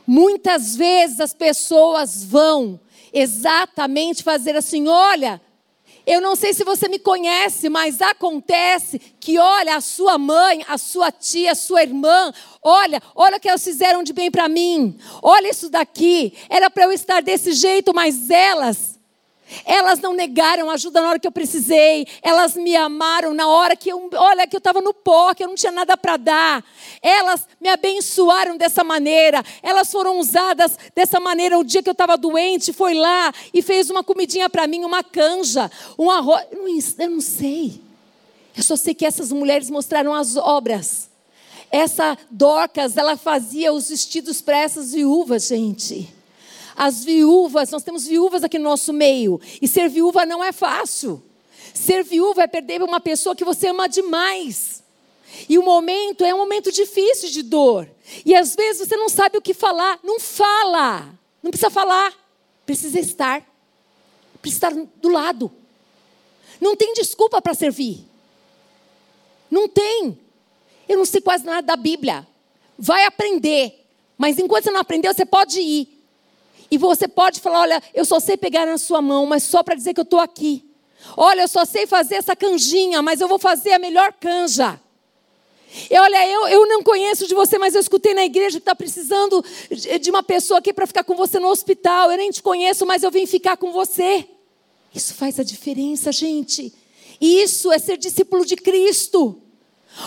[0.08, 2.80] Muitas vezes as pessoas vão
[3.12, 5.42] exatamente fazer assim: olha,
[6.06, 10.78] Eu não sei se você me conhece, mas acontece que, olha, a sua mãe, a
[10.78, 14.98] sua tia, a sua irmã, olha, olha o que elas fizeram de bem para mim.
[15.22, 16.34] Olha isso daqui.
[16.50, 18.91] Era para eu estar desse jeito, mas elas
[19.66, 22.08] elas não negaram ajuda na hora que eu precisei.
[22.22, 25.48] Elas me amaram na hora que eu, olha, que eu estava no pó, que eu
[25.48, 26.64] não tinha nada para dar.
[27.02, 29.44] Elas me abençoaram dessa maneira.
[29.62, 31.58] Elas foram usadas dessa maneira.
[31.58, 35.04] O dia que eu estava doente, foi lá e fez uma comidinha para mim, uma
[35.04, 36.46] canja, um arroz.
[36.98, 37.82] Eu não, sei.
[38.56, 41.10] Eu só sei que essas mulheres mostraram as obras.
[41.72, 46.21] Essa Dorcas, ela fazia os vestidos para essas viúvas, gente.
[46.76, 49.40] As viúvas, nós temos viúvas aqui no nosso meio.
[49.62, 51.22] E ser viúva não é fácil.
[51.74, 54.84] Ser viúva é perder uma pessoa que você ama demais.
[55.48, 57.90] E o momento é um momento difícil de dor.
[58.26, 60.00] E às vezes você não sabe o que falar.
[60.04, 61.14] Não fala.
[61.42, 62.14] Não precisa falar.
[62.66, 63.46] Precisa estar.
[64.42, 65.52] Precisa estar do lado.
[66.60, 68.06] Não tem desculpa para servir.
[69.50, 70.18] Não tem.
[70.88, 72.28] Eu não sei quase nada da Bíblia.
[72.78, 73.86] Vai aprender.
[74.18, 76.01] Mas enquanto você não aprendeu, você pode ir.
[76.72, 79.76] E você pode falar: olha, eu só sei pegar na sua mão, mas só para
[79.76, 80.66] dizer que eu estou aqui.
[81.18, 84.80] Olha, eu só sei fazer essa canjinha, mas eu vou fazer a melhor canja.
[85.90, 88.76] E olha, eu, eu não conheço de você, mas eu escutei na igreja que está
[88.76, 89.44] precisando
[90.02, 92.12] de uma pessoa aqui para ficar com você no hospital.
[92.12, 94.28] Eu nem te conheço, mas eu vim ficar com você.
[94.94, 96.74] Isso faz a diferença, gente.
[97.20, 99.41] Isso é ser discípulo de Cristo.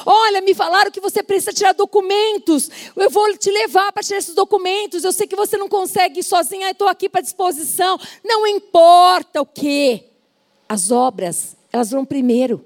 [0.06, 2.70] Olha, me falaram que você precisa tirar documentos.
[2.96, 5.04] Eu vou te levar para tirar esses documentos.
[5.04, 7.98] Eu sei que você não consegue ir sozinha, estou aqui para disposição.
[8.24, 10.04] Não importa o que.
[10.68, 12.64] As obras, elas vão primeiro.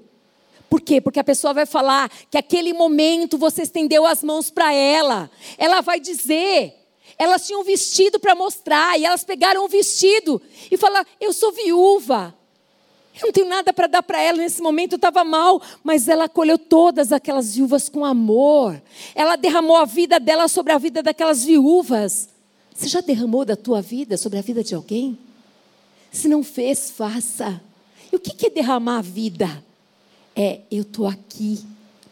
[0.69, 1.01] Por quê?
[1.01, 5.29] Porque a pessoa vai falar que aquele momento você estendeu as mãos para ela.
[5.57, 6.75] Ela vai dizer.
[7.17, 11.51] Elas tinham um vestido para mostrar e elas pegaram o vestido e falaram: Eu sou
[11.51, 12.33] viúva.
[13.21, 16.25] Eu não tenho nada para dar para ela nesse momento, eu estava mal, mas ela
[16.25, 18.81] acolheu todas aquelas viúvas com amor.
[19.13, 22.29] Ela derramou a vida dela sobre a vida daquelas viúvas.
[22.73, 25.19] Você já derramou da tua vida sobre a vida de alguém?
[26.11, 27.61] Se não fez, faça.
[28.11, 29.63] E o que é derramar a vida?
[30.33, 31.59] É, eu estou aqui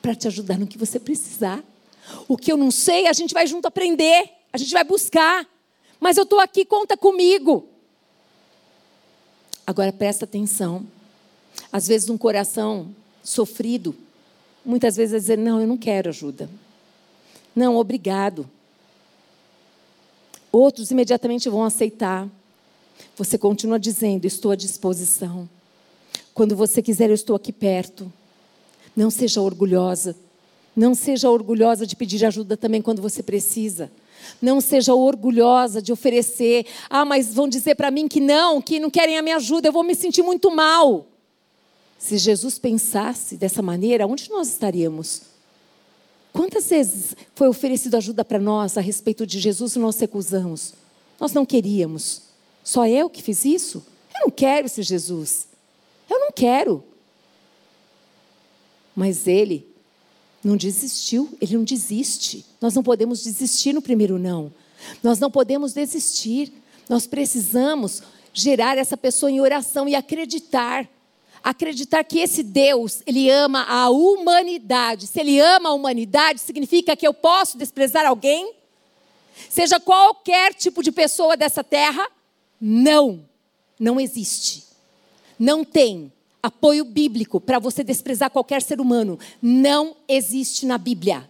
[0.01, 1.63] para te ajudar no que você precisar.
[2.27, 5.47] O que eu não sei, a gente vai junto aprender, a gente vai buscar.
[5.99, 7.67] Mas eu estou aqui, conta comigo.
[9.65, 10.85] Agora presta atenção.
[11.71, 12.89] Às vezes, um coração
[13.23, 13.95] sofrido,
[14.65, 16.49] muitas vezes é dizer: Não, eu não quero ajuda.
[17.55, 18.49] Não, obrigado.
[20.51, 22.27] Outros imediatamente vão aceitar.
[23.15, 25.49] Você continua dizendo: Estou à disposição.
[26.33, 28.11] Quando você quiser, eu estou aqui perto.
[28.95, 30.15] Não seja orgulhosa.
[30.75, 33.91] Não seja orgulhosa de pedir ajuda também quando você precisa.
[34.39, 36.67] Não seja orgulhosa de oferecer.
[36.87, 39.73] Ah, mas vão dizer para mim que não, que não querem a minha ajuda, eu
[39.73, 41.07] vou me sentir muito mal.
[41.97, 45.23] Se Jesus pensasse dessa maneira, onde nós estaríamos?
[46.31, 50.73] Quantas vezes foi oferecido ajuda para nós a respeito de Jesus e nós recusamos?
[51.19, 52.23] Nós não queríamos.
[52.63, 53.83] Só eu que fiz isso?
[54.13, 55.47] Eu não quero esse Jesus.
[56.09, 56.83] Eu não quero.
[58.95, 59.67] Mas ele
[60.43, 62.45] não desistiu, ele não desiste.
[62.61, 64.53] Nós não podemos desistir no primeiro não.
[65.01, 66.53] Nós não podemos desistir.
[66.87, 70.87] Nós precisamos gerar essa pessoa em oração e acreditar
[71.49, 75.07] acreditar que esse Deus, ele ama a humanidade.
[75.07, 78.53] Se ele ama a humanidade, significa que eu posso desprezar alguém?
[79.49, 82.05] Seja qualquer tipo de pessoa dessa terra?
[82.59, 83.25] Não.
[83.79, 84.65] Não existe.
[85.39, 86.11] Não tem
[86.43, 89.17] apoio bíblico para você desprezar qualquer ser humano.
[89.41, 91.29] Não existe na Bíblia.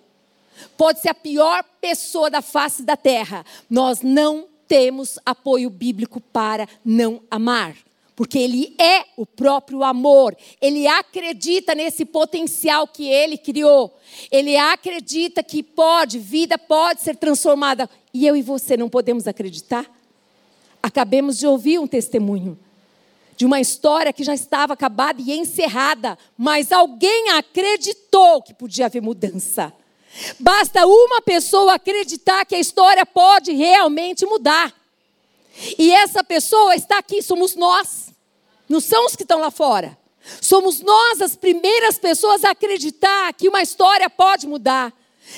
[0.76, 3.46] Pode ser a pior pessoa da face da terra.
[3.70, 7.76] Nós não temos apoio bíblico para não amar
[8.18, 10.36] porque ele é o próprio amor.
[10.60, 13.96] Ele acredita nesse potencial que ele criou.
[14.32, 17.88] Ele acredita que pode, vida pode ser transformada.
[18.12, 19.86] E eu e você não podemos acreditar?
[20.82, 22.58] Acabemos de ouvir um testemunho
[23.36, 29.00] de uma história que já estava acabada e encerrada, mas alguém acreditou que podia haver
[29.00, 29.72] mudança.
[30.40, 34.74] Basta uma pessoa acreditar que a história pode realmente mudar.
[35.78, 38.10] E essa pessoa está aqui, somos nós.
[38.70, 39.98] Não são os que estão lá fora.
[40.42, 44.94] Somos nós as primeiras pessoas a acreditar que uma história pode mudar,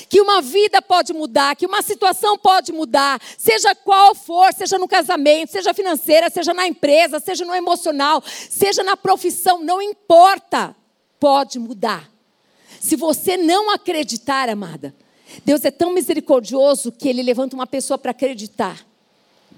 [0.08, 4.88] que uma vida pode mudar, que uma situação pode mudar, seja qual for, seja no
[4.88, 10.74] casamento, seja financeira, seja na empresa, seja no emocional, seja na profissão, não importa,
[11.18, 12.10] pode mudar.
[12.80, 14.94] Se você não acreditar, amada,
[15.44, 18.89] Deus é tão misericordioso que Ele levanta uma pessoa para acreditar.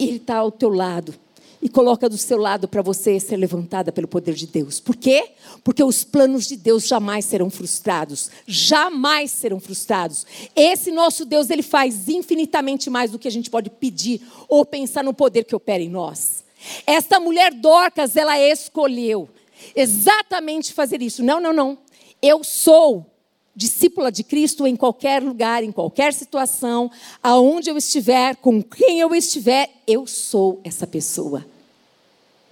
[0.05, 1.15] Ele está ao teu lado
[1.62, 4.81] e coloca do seu lado para você ser levantada pelo poder de Deus.
[4.81, 5.31] Por quê?
[5.62, 8.31] Porque os planos de Deus jamais serão frustrados.
[8.47, 10.27] Jamais serão frustrados.
[10.57, 15.05] Esse nosso Deus, ele faz infinitamente mais do que a gente pode pedir ou pensar
[15.05, 16.43] no poder que opera em nós.
[16.85, 19.29] Esta mulher Dorcas, ela escolheu
[19.77, 21.23] exatamente fazer isso.
[21.23, 21.79] Não, não, não.
[22.21, 23.07] Eu sou
[23.55, 26.91] discípula de Cristo em qualquer lugar, em qualquer situação,
[27.23, 31.45] aonde eu estiver, com quem eu estiver, eu sou essa pessoa.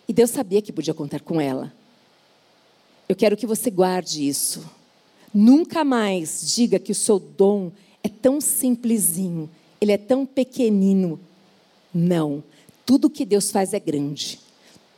[0.07, 1.73] E Deus sabia que podia contar com ela.
[3.09, 4.69] Eu quero que você guarde isso.
[5.33, 9.49] Nunca mais diga que o seu dom é tão simplesinho,
[9.81, 11.19] ele é tão pequenino.
[11.95, 12.43] Não.
[12.85, 14.41] Tudo que Deus faz é grande.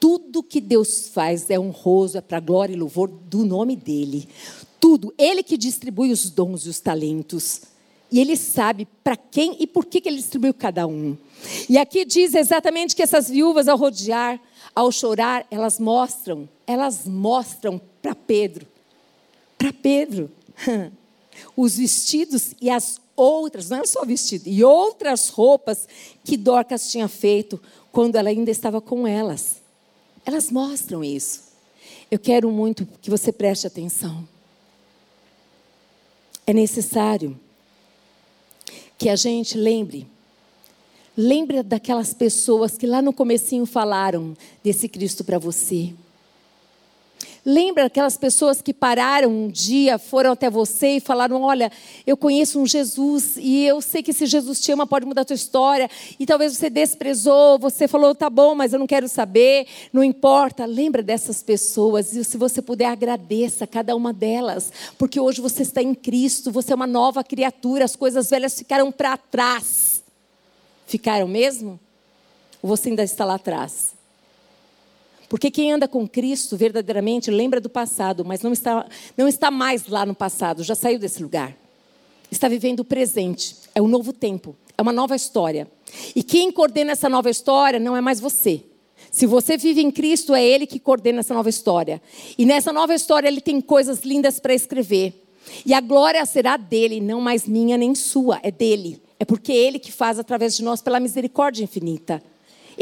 [0.00, 4.28] Tudo que Deus faz é honroso, é para glória e louvor do nome dele
[4.82, 5.14] tudo.
[5.16, 7.62] Ele que distribui os dons e os talentos.
[8.10, 11.16] E ele sabe para quem e por que, que ele distribuiu cada um.
[11.70, 14.40] E aqui diz exatamente que essas viúvas, ao rodear,
[14.74, 18.66] ao chorar, elas mostram, elas mostram para Pedro,
[19.56, 20.30] para Pedro,
[21.56, 25.88] os vestidos e as outras, não era só vestido, e outras roupas
[26.24, 29.62] que Dorcas tinha feito quando ela ainda estava com elas.
[30.26, 31.44] Elas mostram isso.
[32.10, 34.31] Eu quero muito que você preste atenção
[36.52, 37.38] é necessário
[38.98, 40.06] que a gente lembre.
[41.16, 45.92] Lembre daquelas pessoas que lá no comecinho falaram desse Cristo para você.
[47.44, 51.72] Lembra aquelas pessoas que pararam um dia, foram até você e falaram: Olha,
[52.06, 55.24] eu conheço um Jesus e eu sei que esse Jesus te ama, pode mudar a
[55.24, 55.90] tua história.
[56.20, 60.64] E talvez você desprezou, você falou: Tá bom, mas eu não quero saber, não importa.
[60.64, 65.82] Lembra dessas pessoas e se você puder, agradeça cada uma delas, porque hoje você está
[65.82, 70.04] em Cristo, você é uma nova criatura, as coisas velhas ficaram para trás.
[70.86, 71.80] Ficaram mesmo?
[72.62, 74.00] Ou você ainda está lá atrás?
[75.32, 79.86] Porque quem anda com Cristo verdadeiramente lembra do passado, mas não está, não está mais
[79.86, 81.56] lá no passado, já saiu desse lugar.
[82.30, 85.66] Está vivendo o presente, é um novo tempo, é uma nova história.
[86.14, 88.62] E quem coordena essa nova história não é mais você.
[89.10, 92.02] Se você vive em Cristo, é Ele que coordena essa nova história.
[92.36, 95.14] E nessa nova história, Ele tem coisas lindas para escrever.
[95.64, 99.00] E a glória será dele, não mais minha nem sua, é dele.
[99.18, 102.22] É porque é Ele que faz através de nós pela misericórdia infinita.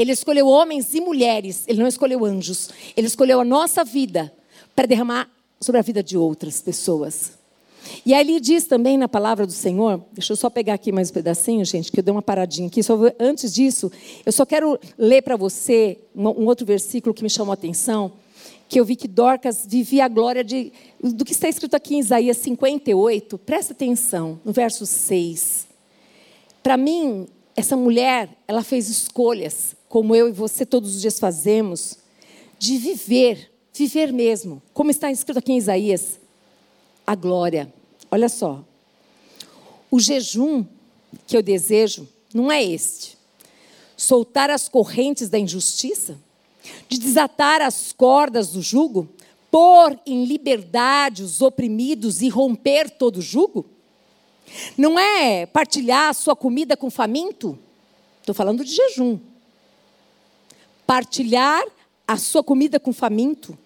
[0.01, 2.71] Ele escolheu homens e mulheres, ele não escolheu anjos.
[2.97, 4.33] Ele escolheu a nossa vida
[4.75, 7.33] para derramar sobre a vida de outras pessoas.
[8.07, 11.11] E aí ele diz também na palavra do Senhor, deixa eu só pegar aqui mais
[11.11, 12.83] um pedacinho, gente, que eu dei uma paradinha aqui.
[12.83, 13.93] Só, antes disso,
[14.25, 18.11] eu só quero ler para você um, um, outro versículo que me chamou a atenção,
[18.71, 21.99] que eu vi que Dorcas vivia a glória de, do que está escrito aqui em
[21.99, 23.37] Isaías 58.
[23.37, 25.67] Presta atenção, no verso 6.
[26.63, 31.99] Para mim, essa mulher, ela fez escolhas como eu e você todos os dias fazemos,
[32.61, 36.21] de viver, viver mesmo, como está escrito aqui em Isaías,
[37.05, 37.75] a glória.
[38.09, 38.65] Olha só.
[39.91, 40.65] O jejum
[41.27, 43.19] que eu desejo não é este:
[43.97, 46.17] soltar as correntes da injustiça,
[46.89, 49.09] de desatar as cordas do jugo,
[49.51, 53.67] pôr em liberdade os oprimidos e romper todo jugo?
[54.79, 57.59] Não é partilhar a sua comida com faminto?
[58.21, 59.19] Estou falando de jejum
[60.91, 61.65] partilhar
[62.05, 63.57] a sua comida com faminto,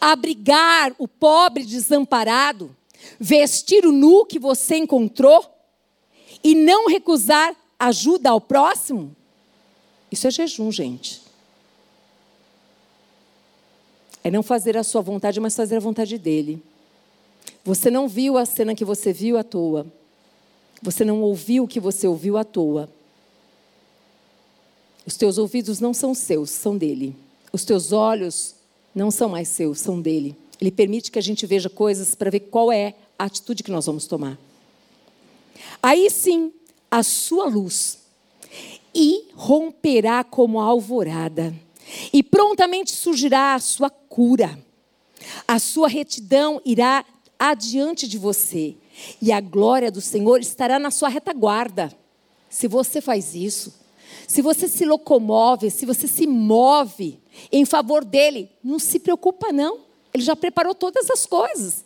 [0.00, 2.70] abrigar o pobre desamparado,
[3.18, 5.44] vestir o nu que você encontrou
[6.44, 9.12] e não recusar ajuda ao próximo?
[10.08, 11.20] Isso é jejum, gente.
[14.22, 16.62] É não fazer a sua vontade, mas fazer a vontade dele.
[17.64, 19.84] Você não viu a cena que você viu à toa.
[20.80, 22.88] Você não ouviu o que você ouviu à toa.
[25.08, 27.16] Os teus ouvidos não são seus, são dele.
[27.50, 28.56] Os teus olhos
[28.94, 30.36] não são mais seus, são dele.
[30.60, 33.86] Ele permite que a gente veja coisas para ver qual é a atitude que nós
[33.86, 34.38] vamos tomar.
[35.82, 36.52] Aí sim,
[36.90, 38.00] a sua luz
[38.94, 41.54] irromperá como a alvorada,
[42.12, 44.62] e prontamente surgirá a sua cura.
[45.46, 47.02] A sua retidão irá
[47.38, 48.76] adiante de você,
[49.22, 51.90] e a glória do Senhor estará na sua retaguarda.
[52.50, 53.77] Se você faz isso,
[54.26, 57.18] se você se locomove, se você se move
[57.52, 59.80] em favor dele, não se preocupa não.
[60.12, 61.84] Ele já preparou todas as coisas.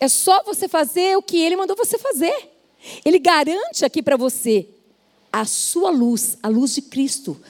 [0.00, 2.50] É só você fazer o que ele mandou você fazer.
[3.04, 4.68] Ele garante aqui para você
[5.32, 7.40] a sua luz, a luz de Cristo,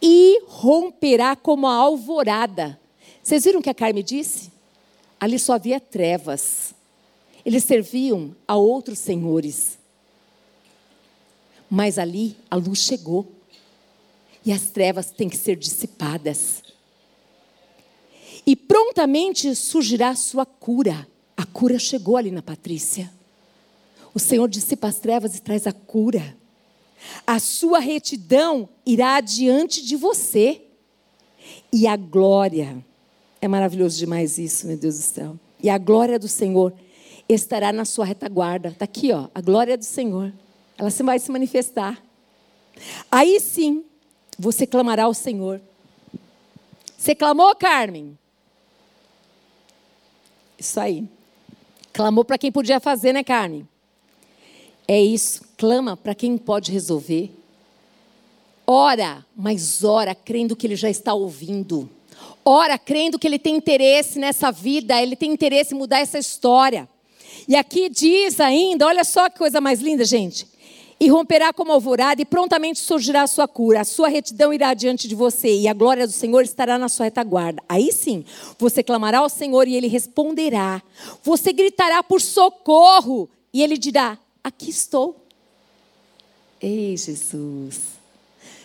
[0.00, 2.78] e romperá como a alvorada.
[3.22, 4.50] Vocês viram o que a Carme disse?
[5.18, 6.74] Ali só havia trevas.
[7.44, 9.78] Eles serviam a outros senhores.
[11.70, 13.26] Mas ali a luz chegou.
[14.44, 16.62] E as trevas têm que ser dissipadas.
[18.44, 21.06] e prontamente surgirá a sua cura.
[21.36, 23.10] A cura chegou ali na Patrícia.
[24.14, 26.36] O Senhor dissipa as trevas e traz a cura.
[27.26, 30.60] A sua retidão irá adiante de você.
[31.72, 32.84] E a glória,
[33.40, 35.38] é maravilhoso demais isso, meu Deus do céu.
[35.62, 36.72] E a glória do Senhor
[37.28, 38.68] estará na sua retaguarda.
[38.68, 40.32] Está aqui, ó, a glória do Senhor.
[40.76, 42.02] Ela vai se manifestar.
[43.10, 43.84] Aí sim,
[44.38, 45.60] você clamará ao Senhor.
[46.96, 48.16] Você clamou, Carmen?
[50.58, 51.04] Isso aí.
[51.92, 53.68] Clamou para quem podia fazer, né, Carmen?
[54.86, 55.42] É isso.
[55.56, 57.30] Clama para quem pode resolver.
[58.66, 61.90] Ora, mas ora crendo que ele já está ouvindo.
[62.44, 66.88] Ora crendo que ele tem interesse nessa vida, ele tem interesse em mudar essa história.
[67.48, 70.46] E aqui diz ainda, olha só que coisa mais linda, gente.
[71.02, 73.80] E romperá como alvorada, e prontamente surgirá a sua cura.
[73.80, 77.06] A sua retidão irá diante de você, e a glória do Senhor estará na sua
[77.06, 77.60] retaguarda.
[77.68, 78.24] Aí sim,
[78.56, 80.80] você clamará ao Senhor e ele responderá.
[81.24, 85.26] Você gritará por socorro, e ele dirá: Aqui estou.
[86.60, 87.80] Ei, Jesus.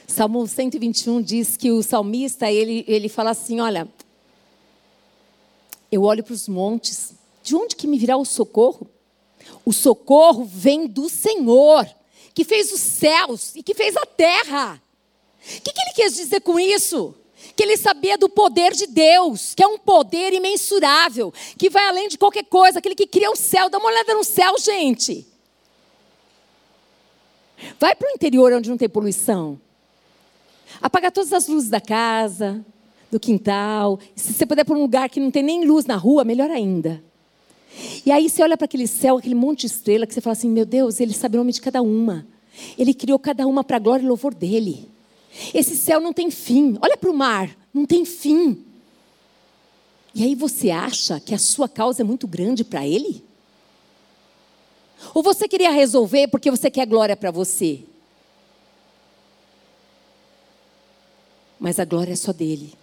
[0.05, 3.87] Salmo 121 diz que o salmista, ele, ele fala assim: Olha,
[5.91, 8.87] eu olho para os montes, de onde que me virá o socorro?
[9.65, 11.87] O socorro vem do Senhor,
[12.37, 14.79] que fez os céus e que fez a terra.
[15.43, 17.15] O que, que ele quis dizer com isso?
[17.55, 22.07] Que ele sabia do poder de Deus, que é um poder imensurável, que vai além
[22.07, 23.71] de qualquer coisa, aquele que cria o céu.
[23.71, 25.25] Dá uma olhada no céu, gente.
[27.79, 29.59] Vai para o interior onde não tem poluição.
[30.79, 32.63] Apaga todas as luzes da casa,
[33.09, 33.99] do quintal.
[34.15, 37.03] Se você puder para um lugar que não tem nem luz na rua, melhor ainda.
[38.05, 40.49] E aí você olha para aquele céu, aquele monte de estrela, que você fala assim:
[40.49, 42.25] meu Deus, ele sabe o nome de cada uma.
[42.77, 44.89] Ele criou cada uma para a glória e louvor dele.
[45.53, 46.77] Esse céu não tem fim.
[46.81, 48.63] Olha para o mar, não tem fim.
[50.15, 53.23] E aí você acha que a sua causa é muito grande para ele?
[55.13, 57.83] Ou você queria resolver porque você quer glória para você?
[61.59, 62.73] Mas a glória é só dele.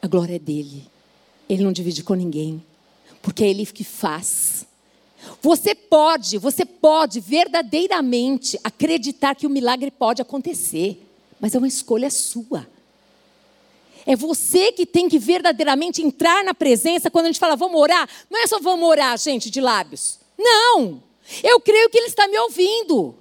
[0.00, 0.84] A glória é dele.
[1.48, 2.64] Ele não divide com ninguém
[3.22, 4.66] porque é Ele que faz.
[5.40, 11.00] Você pode, você pode verdadeiramente acreditar que o milagre pode acontecer,
[11.40, 12.66] mas é uma escolha sua.
[14.04, 18.08] É você que tem que verdadeiramente entrar na presença quando a gente fala vamos orar.
[18.28, 20.18] Não é só vamos orar, gente, de lábios.
[20.36, 21.02] Não!
[21.42, 23.14] Eu creio que Ele está me ouvindo.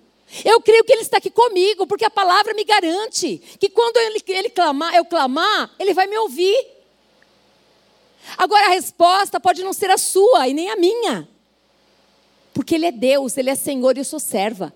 [0.43, 4.23] Eu creio que Ele está aqui comigo, porque a palavra me garante que quando Ele,
[4.27, 6.80] ele clamar, eu clamar, Ele vai me ouvir.
[8.37, 11.27] Agora a resposta pode não ser a sua e nem a minha.
[12.53, 14.73] Porque Ele é Deus, Ele é Senhor e eu sou serva.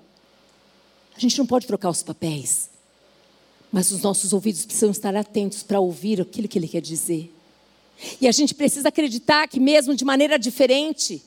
[1.15, 2.69] A gente não pode trocar os papéis.
[3.71, 7.33] Mas os nossos ouvidos precisam estar atentos para ouvir aquilo que Ele quer dizer.
[8.19, 11.23] E a gente precisa acreditar que, mesmo de maneira diferente,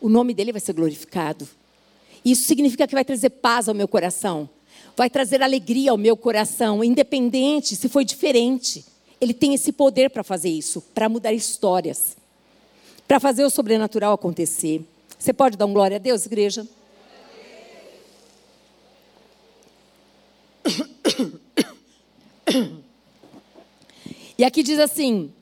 [0.00, 1.48] o nome dele vai ser glorificado.
[2.24, 4.48] Isso significa que vai trazer paz ao meu coração,
[4.96, 8.84] vai trazer alegria ao meu coração, independente se foi diferente.
[9.24, 12.14] Ele tem esse poder para fazer isso, para mudar histórias,
[13.08, 14.82] para fazer o sobrenatural acontecer.
[15.18, 16.68] Você pode dar um glória a Deus, igreja?
[24.36, 25.32] E aqui diz assim: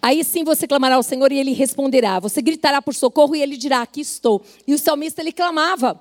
[0.00, 2.18] Aí sim você clamará ao Senhor e ele responderá.
[2.18, 4.42] Você gritará por socorro e ele dirá: Aqui estou.
[4.66, 6.00] E o salmista ele clamava.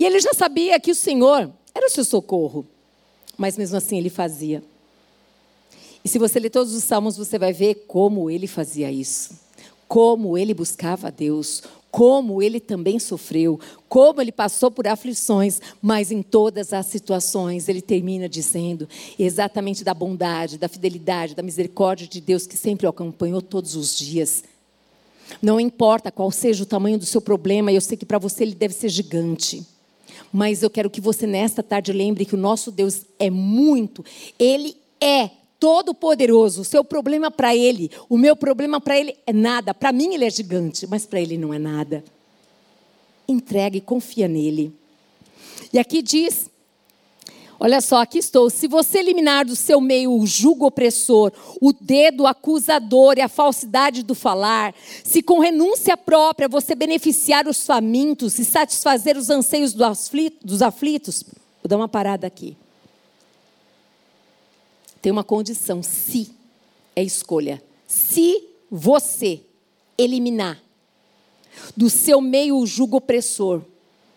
[0.00, 2.66] E ele já sabia que o Senhor era o seu socorro.
[3.38, 4.64] Mas mesmo assim ele fazia.
[6.04, 9.38] E se você ler todos os salmos, você vai ver como ele fazia isso.
[9.86, 16.12] Como ele buscava a Deus, como ele também sofreu, como ele passou por aflições, mas
[16.12, 18.88] em todas as situações ele termina dizendo
[19.18, 23.96] exatamente da bondade, da fidelidade, da misericórdia de Deus que sempre o acompanhou todos os
[23.98, 24.44] dias.
[25.42, 28.54] Não importa qual seja o tamanho do seu problema, eu sei que para você ele
[28.54, 29.66] deve ser gigante.
[30.32, 34.04] Mas eu quero que você nesta tarde lembre que o nosso Deus é muito,
[34.38, 35.30] ele é
[35.60, 36.62] todo-poderoso.
[36.62, 39.74] O seu problema para ele, o meu problema para ele é nada.
[39.74, 42.02] Para mim ele é gigante, mas para ele não é nada.
[43.28, 44.74] Entregue, confia nele.
[45.72, 46.50] E aqui diz:
[47.62, 48.48] Olha só, aqui estou.
[48.48, 51.30] Se você eliminar do seu meio o jugo opressor,
[51.60, 57.66] o dedo acusador e a falsidade do falar, se com renúncia própria você beneficiar os
[57.66, 61.22] famintos e satisfazer os anseios dos aflitos,
[61.62, 62.56] vou dar uma parada aqui.
[65.00, 66.30] Tem uma condição, se
[66.94, 67.62] é escolha.
[67.86, 69.40] Se você
[69.96, 70.62] eliminar
[71.76, 73.62] do seu meio o jugo opressor,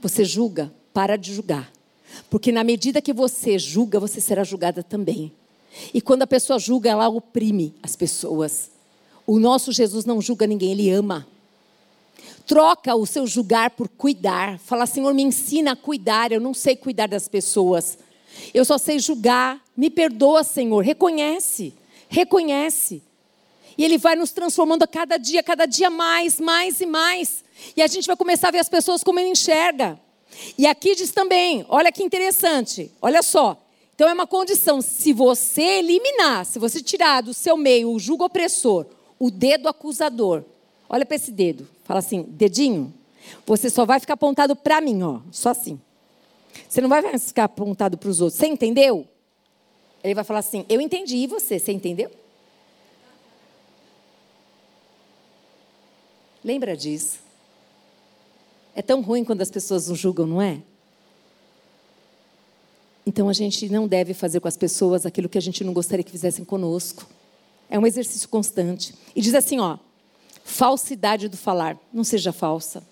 [0.02, 1.72] você julga, para de julgar.
[2.30, 5.32] Porque na medida que você julga, você será julgada também.
[5.94, 8.70] E quando a pessoa julga, ela oprime as pessoas.
[9.26, 11.26] O nosso Jesus não julga ninguém, ele ama.
[12.46, 14.60] Troca o seu julgar por cuidar.
[14.60, 16.32] Fala, Senhor, me ensina a cuidar.
[16.32, 17.98] Eu não sei cuidar das pessoas.
[18.54, 19.63] Eu só sei julgar.
[19.76, 20.82] Me perdoa, Senhor.
[20.82, 21.74] Reconhece.
[22.10, 23.02] Reconhece.
[23.78, 27.44] E Ele vai nos transformando a cada dia, cada dia mais, mais e mais.
[27.76, 30.00] E a gente vai começar a ver as pessoas como Ele enxerga.
[30.58, 33.60] E aqui diz também, olha que interessante, olha só.
[33.96, 38.26] Então é uma condição, se você eliminar, se você tirar do seu meio o jugo
[38.26, 38.88] opressor,
[39.20, 40.44] o dedo acusador,
[40.90, 42.92] olha para esse dedo, fala assim, dedinho,
[43.46, 45.80] você só vai ficar apontado para mim, ó, só assim.
[46.68, 48.40] Você não vai ficar apontado para os outros.
[48.40, 49.08] Você entendeu?
[50.04, 51.58] Ele vai falar assim: Eu entendi, e você?
[51.58, 52.12] Você entendeu?
[56.44, 57.20] Lembra disso?
[58.76, 60.62] É tão ruim quando as pessoas nos julgam, não é?
[63.06, 66.04] Então a gente não deve fazer com as pessoas aquilo que a gente não gostaria
[66.04, 67.08] que fizessem conosco.
[67.70, 68.94] É um exercício constante.
[69.16, 69.78] E diz assim, ó:
[70.44, 72.84] falsidade do falar, não seja falsa.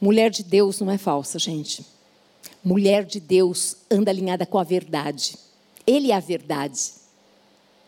[0.00, 1.84] Mulher de Deus não é falsa, gente.
[2.62, 5.38] Mulher de Deus anda alinhada com a verdade.
[5.86, 6.92] Ele é a verdade.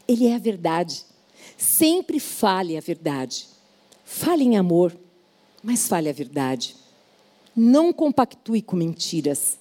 [0.07, 1.05] Ele é a verdade.
[1.57, 3.49] Sempre fale a verdade.
[4.05, 4.97] Fale em amor,
[5.63, 6.77] mas fale a verdade.
[7.55, 9.59] Não compactue com mentiras.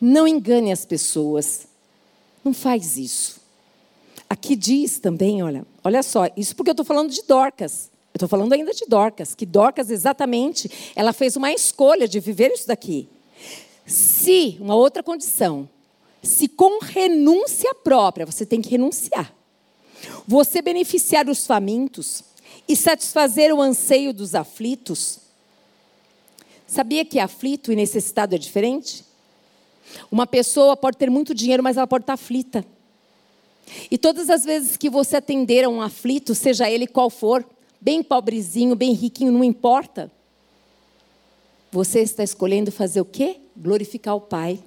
[0.00, 1.66] Não engane as pessoas.
[2.44, 3.40] Não faz isso.
[4.28, 7.90] Aqui diz também, olha, olha só, isso porque eu estou falando de Dorcas.
[8.12, 12.50] Eu estou falando ainda de Dorcas, que Dorcas exatamente, ela fez uma escolha de viver
[12.50, 13.08] isso daqui.
[13.84, 15.68] Se, uma outra condição,
[16.22, 19.32] se com renúncia própria, você tem que renunciar,
[20.26, 22.24] você beneficiar os famintos,
[22.68, 25.20] e satisfazer o anseio dos aflitos.
[26.66, 29.04] Sabia que aflito e necessitado é diferente?
[30.10, 32.64] Uma pessoa pode ter muito dinheiro, mas ela pode estar aflita.
[33.90, 37.44] E todas as vezes que você atender a um aflito, seja ele qual for,
[37.80, 40.10] bem pobrezinho, bem riquinho, não importa.
[41.70, 43.38] Você está escolhendo fazer o quê?
[43.56, 44.58] Glorificar o Pai.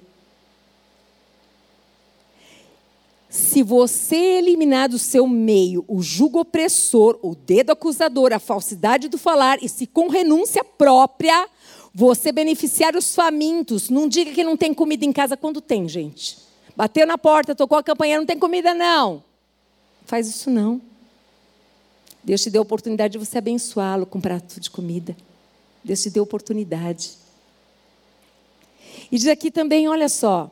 [3.30, 9.16] Se você eliminar do seu meio o jugo opressor, o dedo acusador, a falsidade do
[9.16, 11.48] falar, e se com renúncia própria
[11.94, 16.38] você beneficiar os famintos, não diga que não tem comida em casa quando tem, gente.
[16.74, 19.22] Bateu na porta, tocou a campanha, não tem comida, não.
[20.06, 20.80] Faz isso não.
[22.24, 25.16] Deus te deu a oportunidade de você abençoá-lo com um prato de comida.
[25.84, 27.12] Deus te deu oportunidade.
[29.10, 30.50] E diz aqui também, olha só,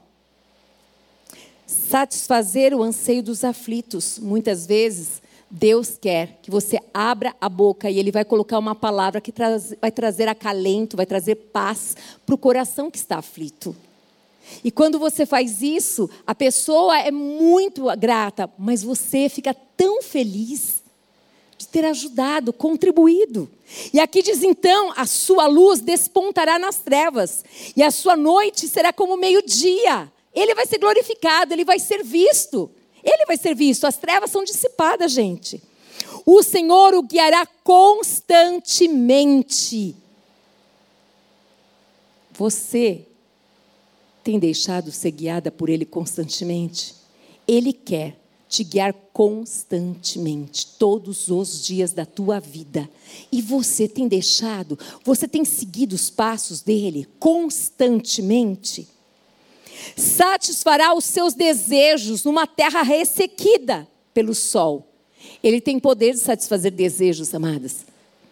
[1.69, 4.19] satisfazer o anseio dos aflitos.
[4.19, 9.21] Muitas vezes, Deus quer que você abra a boca e Ele vai colocar uma palavra
[9.21, 11.95] que traz, vai trazer acalento, vai trazer paz
[12.25, 13.77] para o coração que está aflito.
[14.64, 20.83] E quando você faz isso, a pessoa é muito grata, mas você fica tão feliz
[21.59, 23.51] de ter ajudado, contribuído.
[23.93, 27.45] E aqui diz então: a sua luz despontará nas trevas,
[27.77, 30.11] e a sua noite será como meio-dia.
[30.39, 32.70] Ele vai ser glorificado, ele vai ser visto.
[33.03, 33.86] Ele vai ser visto.
[33.86, 35.61] As trevas são dissipadas, gente.
[36.24, 39.97] O Senhor o guiará constantemente.
[42.32, 43.05] Você
[44.22, 46.95] tem deixado ser guiada por Ele constantemente?
[47.47, 48.16] Ele quer
[48.49, 52.89] te guiar constantemente, todos os dias da tua vida.
[53.32, 58.86] E você tem deixado, você tem seguido os passos dele constantemente?
[59.97, 64.86] Satisfará os seus desejos numa terra ressequida pelo sol.
[65.43, 67.86] Ele tem poder de satisfazer desejos, amadas.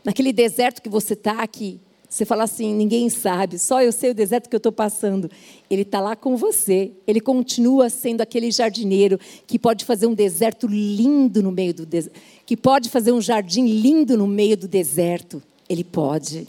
[0.04, 4.14] Naquele deserto que você está aqui, você fala assim: ninguém sabe, só eu sei o
[4.14, 5.30] deserto que eu estou passando.
[5.68, 6.92] Ele está lá com você.
[7.06, 12.18] Ele continua sendo aquele jardineiro que pode fazer um deserto lindo no meio do deserto,
[12.46, 15.42] que pode fazer um jardim lindo no meio do deserto.
[15.68, 16.48] Ele pode.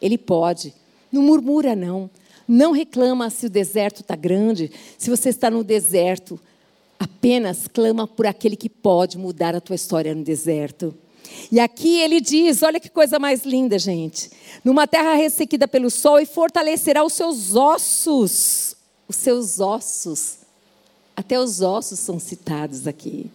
[0.00, 0.74] Ele pode.
[1.12, 2.10] Não murmura, não.
[2.46, 6.38] Não reclama se o deserto está grande, se você está no deserto.
[6.98, 10.94] Apenas clama por aquele que pode mudar a tua história no deserto.
[11.50, 14.30] E aqui ele diz: olha que coisa mais linda, gente.
[14.64, 18.76] Numa terra ressequida pelo sol e fortalecerá os seus ossos.
[19.08, 20.38] Os seus ossos.
[21.16, 23.30] Até os ossos são citados aqui.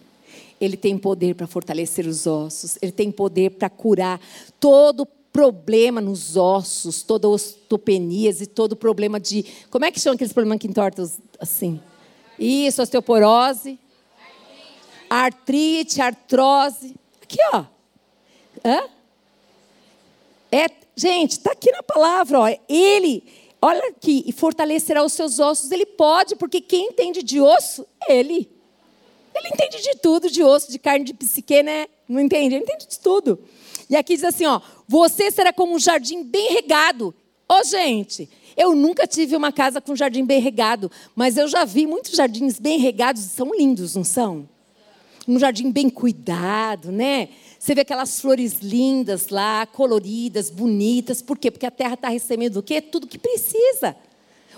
[0.60, 4.20] Ele tem poder para fortalecer os ossos, ele tem poder para curar
[4.58, 9.44] todo problema nos ossos, toda osteopenias e todo problema de.
[9.70, 11.08] Como é que chama aqueles problemas que entortam
[11.38, 11.80] assim?
[12.38, 13.78] Isso, osteoporose,
[15.08, 16.94] artrite, artrose.
[17.22, 17.64] Aqui, ó.
[18.64, 18.88] Hã?
[20.50, 20.66] É,
[20.96, 22.48] gente, está aqui na palavra, ó.
[22.68, 23.22] Ele,
[23.62, 25.70] olha aqui, e fortalecerá os seus ossos.
[25.70, 27.86] Ele pode, porque quem entende de osso?
[28.08, 28.50] Ele.
[29.34, 31.86] Ele entende de tudo, de osso, de carne, de psique, né?
[32.08, 32.56] Não entende?
[32.56, 33.38] Ele entende de tudo.
[33.90, 37.12] E aqui diz assim, ó, você será como um jardim bem regado.
[37.48, 41.64] Ô, oh, gente, eu nunca tive uma casa com jardim bem regado, mas eu já
[41.64, 44.48] vi muitos jardins bem regados, são lindos, não são?
[45.26, 47.30] Um jardim bem cuidado, né?
[47.58, 51.20] Você vê aquelas flores lindas lá, coloridas, bonitas.
[51.20, 51.50] Por quê?
[51.50, 52.80] Porque a terra está recebendo o quê?
[52.80, 53.96] Tudo que precisa.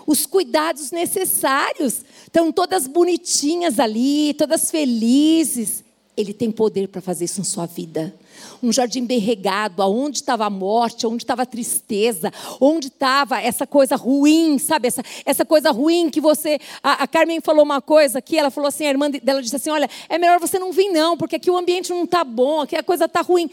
[0.06, 2.04] Os cuidados necessários.
[2.24, 5.82] Estão todas bonitinhas ali, todas felizes.
[6.14, 8.14] Ele tem poder para fazer isso na sua vida.
[8.62, 13.66] Um jardim bem regado, aonde estava a morte, onde estava a tristeza, onde estava essa
[13.66, 14.88] coisa ruim, sabe?
[14.88, 16.58] Essa, essa coisa ruim que você.
[16.82, 19.70] A, a, Carmen falou uma coisa aqui, ela falou assim: a irmã dela disse assim:
[19.70, 22.76] olha, é melhor você não vir, não, porque aqui o ambiente não está bom, aqui
[22.76, 23.50] a coisa está ruim.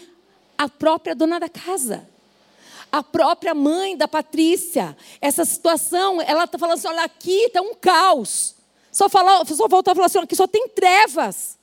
[0.58, 2.06] A própria dona da casa.
[2.92, 7.74] A própria mãe da Patrícia, essa situação, ela está falando assim: olha, aqui está um
[7.74, 8.56] caos.
[8.92, 11.59] Só, falou, só voltou a falar assim: aqui só tem trevas.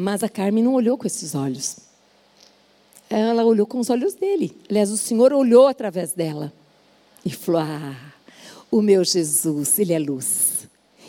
[0.00, 1.76] Mas a Carmen não olhou com esses olhos.
[3.10, 4.56] Ela olhou com os olhos dele.
[4.68, 6.50] Aliás, o Senhor olhou através dela
[7.24, 8.14] e falou: Ah,
[8.70, 10.66] o meu Jesus, ele é luz.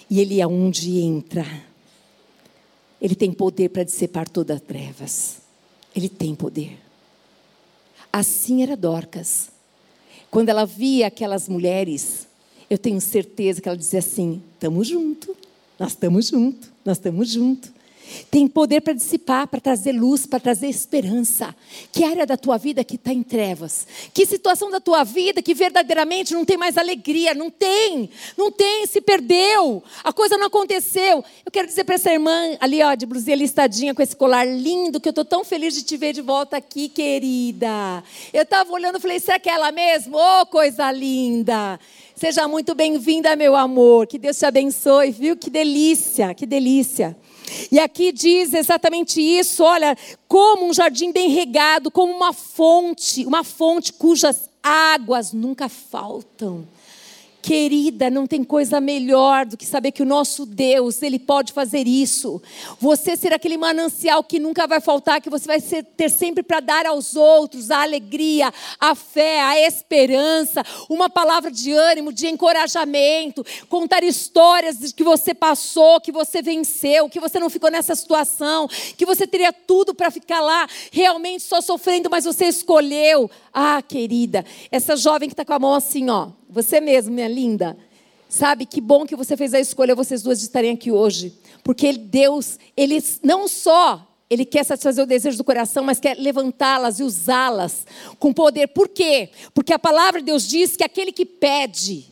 [0.10, 1.46] E ele é onde entra.
[3.02, 5.38] Ele tem poder para dissipar todas as trevas.
[5.96, 6.78] Ele tem poder.
[8.12, 9.52] Assim era Dorcas.
[10.30, 12.28] Quando ela via aquelas mulheres,
[12.70, 15.34] eu tenho certeza que ela dizia assim: estamos junto,
[15.80, 17.80] nós estamos junto, nós estamos junto.
[18.30, 21.56] Tem poder para dissipar, para trazer luz, para trazer esperança.
[21.92, 23.88] Que área da tua vida que está em trevas?
[24.14, 27.34] Que situação da tua vida que verdadeiramente não tem mais alegria?
[27.34, 29.84] Não tem, não tem, se perdeu.
[30.04, 31.24] A coisa não aconteceu.
[31.46, 35.00] Eu quero dizer para essa irmã ali, ó, de blusinha listadinha com esse colar lindo,
[35.00, 38.04] que eu estou tão feliz de te ver de volta aqui, querida.
[38.34, 40.18] Eu estava olhando e falei, será que é ela mesmo?
[40.18, 41.80] Oh, coisa linda.
[42.16, 44.06] Seja muito bem-vinda, meu amor.
[44.06, 45.36] Que Deus te abençoe, viu?
[45.36, 47.18] Que delícia, que delícia.
[47.72, 49.98] E aqui diz exatamente isso: olha,
[50.28, 56.68] como um jardim bem regado, como uma fonte, uma fonte cujas águas nunca faltam.
[57.42, 61.88] Querida, não tem coisa melhor do que saber que o nosso Deus, Ele pode fazer
[61.88, 62.40] isso.
[62.80, 66.60] Você ser aquele manancial que nunca vai faltar, que você vai ser, ter sempre para
[66.60, 73.44] dar aos outros a alegria, a fé, a esperança, uma palavra de ânimo, de encorajamento,
[73.68, 78.68] contar histórias de que você passou, que você venceu, que você não ficou nessa situação,
[78.96, 83.32] que você teria tudo para ficar lá realmente só sofrendo, mas você escolheu.
[83.52, 87.78] Ah, querida, essa jovem que está com a mão assim, ó você mesmo, minha linda.
[88.30, 91.34] Sabe que bom que você fez a escolha, vocês duas estarem aqui hoje.
[91.64, 97.02] Porque Deus, Ele não só ele quer satisfazer o desejo do coração, mas quer levantá-las
[97.02, 97.86] e usá-las
[98.18, 98.68] com poder.
[98.70, 99.30] Por quê?
[99.54, 102.06] Porque a palavra de Deus diz que aquele que pede,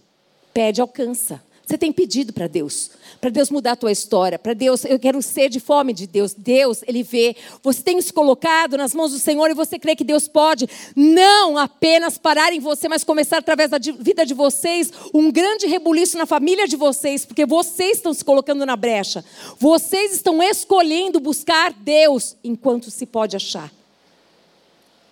[0.54, 1.42] pede, alcança.
[1.66, 5.22] Você tem pedido para Deus para Deus mudar a tua história, para Deus, eu quero
[5.22, 6.34] ser de fome de Deus.
[6.34, 7.36] Deus, Ele vê.
[7.62, 11.58] Você tem se colocado nas mãos do Senhor e você crê que Deus pode não
[11.58, 16.26] apenas parar em você, mas começar através da vida de vocês um grande rebuliço na
[16.26, 19.24] família de vocês, porque vocês estão se colocando na brecha.
[19.60, 23.72] Vocês estão escolhendo buscar Deus enquanto se pode achar.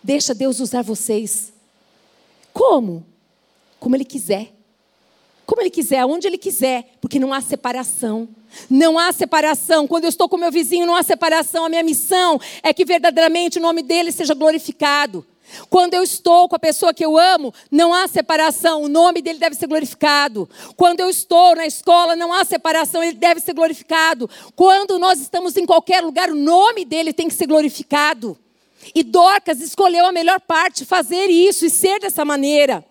[0.01, 1.51] Deixa Deus usar vocês.
[2.53, 3.05] Como?
[3.79, 4.56] Como Ele quiser
[5.47, 8.27] como Ele quiser, aonde Ele quiser, porque não há separação.
[8.69, 9.87] Não há separação.
[9.87, 11.63] Quando eu estou com meu vizinho, não há separação.
[11.63, 15.25] A minha missão é que verdadeiramente o nome dele seja glorificado.
[15.69, 19.39] Quando eu estou com a pessoa que eu amo, não há separação, o nome dele
[19.39, 20.49] deve ser glorificado.
[20.75, 24.29] Quando eu estou na escola, não há separação, ele deve ser glorificado.
[24.53, 28.37] Quando nós estamos em qualquer lugar, o nome dele tem que ser glorificado.
[28.93, 32.83] E Dorcas escolheu a melhor parte, fazer isso e ser dessa maneira.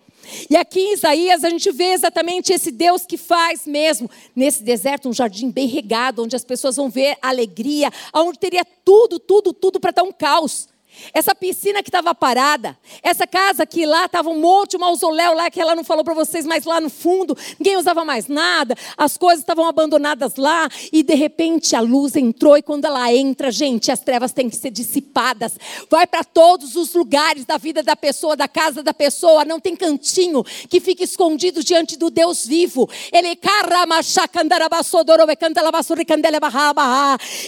[0.49, 5.09] E aqui em Isaías a gente vê exatamente esse Deus que faz mesmo nesse deserto
[5.09, 9.79] um jardim bem regado, onde as pessoas vão ver alegria, onde teria tudo, tudo, tudo
[9.79, 10.67] para dar um caos.
[11.13, 15.51] Essa piscina que estava parada, essa casa que lá estava um monte, um mausoléu lá
[15.51, 19.17] que ela não falou para vocês, mas lá no fundo ninguém usava mais nada, as
[19.17, 23.91] coisas estavam abandonadas lá e de repente a luz entrou e quando ela entra, gente,
[23.91, 25.57] as trevas têm que ser dissipadas.
[25.89, 29.75] Vai para todos os lugares da vida da pessoa, da casa da pessoa, não tem
[29.75, 32.89] cantinho que fique escondido diante do Deus vivo.
[33.11, 33.27] Ele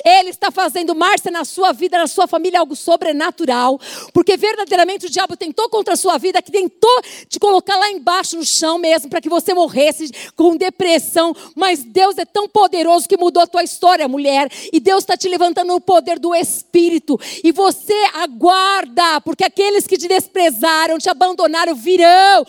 [0.04, 3.80] ele está fazendo, Márcia, na sua vida, na sua família, algo sobrenatural sobrenatural,
[4.14, 8.36] porque verdadeiramente o diabo tentou contra a sua vida, que tentou te colocar lá embaixo
[8.36, 11.36] no chão mesmo, para que você morresse com depressão.
[11.56, 14.50] Mas Deus é tão poderoso que mudou a tua história, mulher.
[14.74, 17.20] E Deus está te levantando no poder do Espírito.
[17.44, 22.46] E você aguarda, porque aqueles que te desprezaram, te abandonaram, virão.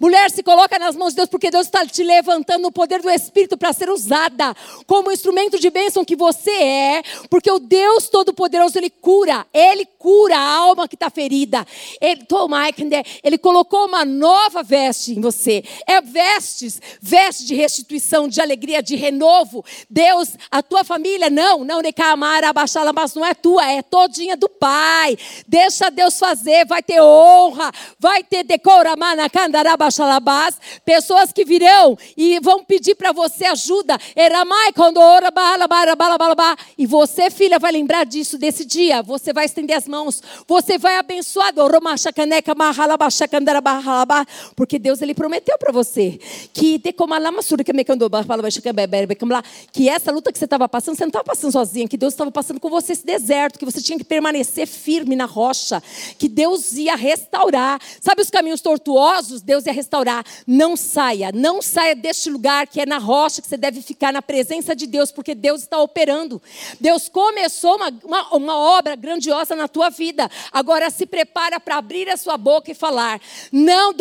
[0.00, 3.10] Mulher, se coloca nas mãos de Deus, porque Deus está te levantando no poder do
[3.10, 4.54] Espírito para ser usada
[4.86, 10.36] como instrumento de bênção que você é, porque o Deus Todo-Poderoso, Ele cura, Ele cura
[10.36, 11.66] a alma que está ferida.
[12.00, 12.24] Ele,
[13.22, 15.64] ele colocou uma nova veste em você.
[15.86, 19.64] É vestes, veste de restituição, de alegria, de renovo.
[19.90, 21.80] Deus, a tua família, não, não,
[22.94, 25.16] mas não é tua, é todinha do Pai.
[25.46, 32.64] Deixa Deus fazer, vai ter honra, vai ter decoramana, candarabachalabás, pessoas que virão e vão
[32.64, 33.98] pedir para você ajuda.
[34.14, 35.30] Eramai, quando ora,
[36.78, 39.02] e você, filha, vai lembrar disso, desse dia.
[39.02, 41.52] Você vai estender as mãos, você vai abençoar.
[44.54, 46.18] Porque Deus ele prometeu para você
[46.52, 46.80] que
[49.72, 52.30] que essa luta que você estava passando, você não estava passando sozinha, que Deus estava
[52.30, 55.82] passando com você esse deserto, que você tinha que permanecer firme na rocha,
[56.18, 57.80] que Deus ia restaurar.
[58.00, 59.42] Sabe os caminhos tortuosos?
[59.42, 60.24] Deus ia restaurar.
[60.46, 64.22] Não saia, não saia deste lugar que é na rocha que você deve ficar na
[64.22, 65.95] presença de Deus, porque Deus está operando.
[66.80, 70.30] Deus começou uma, uma, uma obra grandiosa na tua vida.
[70.52, 73.20] Agora se prepara para abrir a sua boca e falar.
[73.50, 73.94] Não,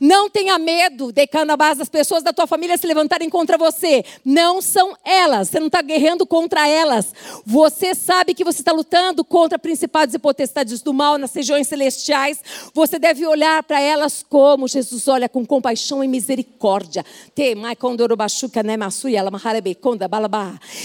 [0.00, 4.04] não tenha medo de canabás as pessoas da tua família se levantarem contra você.
[4.24, 5.48] Não são elas.
[5.48, 7.12] Você não está guerreando contra elas.
[7.46, 12.40] Você sabe que você está lutando contra principados e potestades do mal nas regiões celestiais.
[12.72, 17.04] Você deve olhar para elas como Jesus olha com compaixão e misericórdia.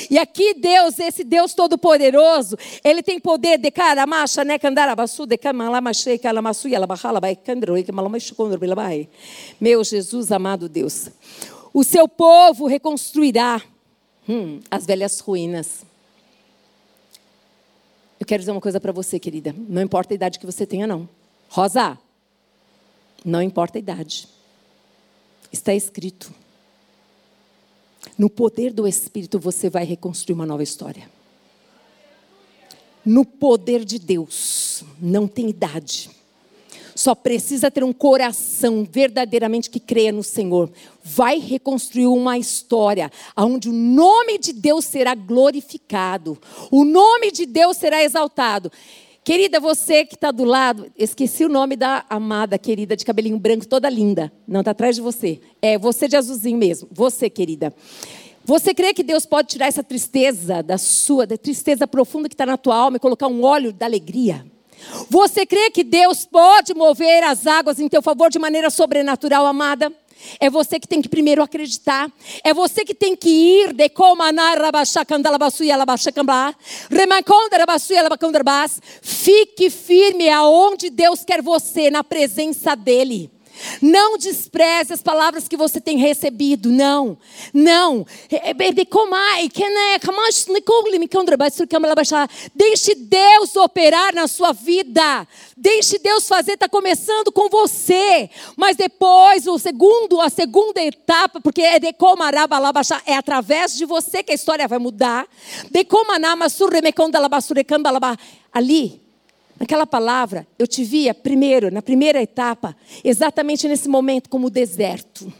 [0.09, 4.57] E aqui Deus, esse Deus todo-poderoso, ele tem poder de cara, macha, né,
[8.75, 9.09] de.
[9.59, 11.09] Meu Jesus, amado Deus.
[11.73, 13.61] O seu povo reconstruirá
[14.27, 15.83] hum, as velhas ruínas.
[18.19, 19.55] Eu quero dizer uma coisa para você, querida.
[19.57, 21.07] Não importa a idade que você tenha, não.
[21.47, 21.97] Rosa,
[23.23, 24.27] não importa a idade.
[25.51, 26.31] Está escrito.
[28.17, 31.09] No poder do Espírito você vai reconstruir uma nova história
[33.05, 34.83] no poder de Deus.
[35.01, 36.09] Não tem idade.
[36.95, 40.69] Só precisa ter um coração verdadeiramente que creia no Senhor.
[41.01, 46.37] Vai reconstruir uma história onde o nome de Deus será glorificado,
[46.69, 48.71] o nome de Deus será exaltado.
[49.23, 53.67] Querida, você que está do lado, esqueci o nome da amada querida de cabelinho branco,
[53.67, 54.31] toda linda.
[54.47, 55.39] Não, está atrás de você.
[55.61, 56.87] É você de azulzinho mesmo.
[56.91, 57.73] Você, querida.
[58.45, 62.45] Você crê que Deus pode tirar essa tristeza da sua, da tristeza profunda que está
[62.45, 64.43] na tua alma e colocar um óleo da alegria?
[65.09, 69.93] Você crê que Deus pode mover as águas em teu favor de maneira sobrenatural, amada?
[70.39, 72.11] É você que tem que primeiro acreditar.
[72.43, 73.89] É você que tem que ir de
[79.01, 83.31] Fique firme aonde Deus quer você, na presença dEle.
[83.81, 87.17] Não despreze as palavras que você tem recebido, não.
[87.53, 88.05] Não.
[92.55, 95.27] Deixe Deus operar na sua vida.
[95.55, 98.29] Deixe Deus fazer, está começando com você.
[98.55, 101.93] Mas depois, o segundo, a segunda etapa, porque é de
[103.05, 105.27] é através de você que a história vai mudar.
[105.69, 105.83] De
[108.51, 109.08] ali
[109.59, 115.31] Naquela palavra, eu te via primeiro, na primeira etapa, exatamente nesse momento, como deserto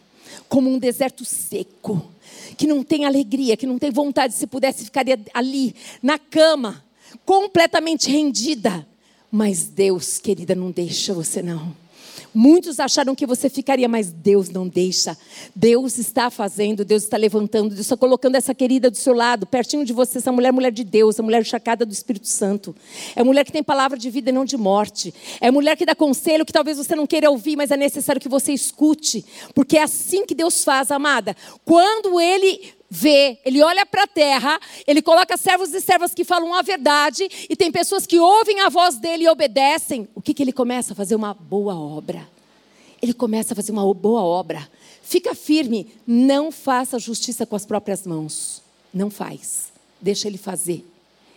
[0.49, 2.11] como um deserto seco,
[2.57, 4.33] que não tem alegria, que não tem vontade.
[4.33, 6.83] Se pudesse, ficaria ali, na cama,
[7.23, 8.85] completamente rendida.
[9.31, 11.73] Mas Deus, querida, não deixa você não.
[12.33, 15.17] Muitos acharam que você ficaria, mas Deus não deixa.
[15.55, 19.85] Deus está fazendo, Deus está levantando, Deus está colocando essa querida do seu lado, pertinho
[19.85, 22.75] de você, essa mulher, mulher de Deus, a mulher chacada do Espírito Santo.
[23.15, 25.13] É mulher que tem palavra de vida e não de morte.
[25.41, 28.29] É mulher que dá conselho que talvez você não queira ouvir, mas é necessário que
[28.29, 31.35] você escute, porque é assim que Deus faz, amada.
[31.65, 36.53] Quando Ele vê, ele olha para a terra, ele coloca servos e servas que falam
[36.53, 40.07] a verdade, e tem pessoas que ouvem a voz dele e obedecem.
[40.15, 41.15] O que, que ele começa a fazer?
[41.15, 42.27] Uma boa obra.
[43.01, 44.67] Ele começa a fazer uma boa obra.
[45.01, 48.61] Fica firme, não faça justiça com as próprias mãos.
[48.93, 49.71] Não faz.
[50.01, 50.85] Deixa ele fazer.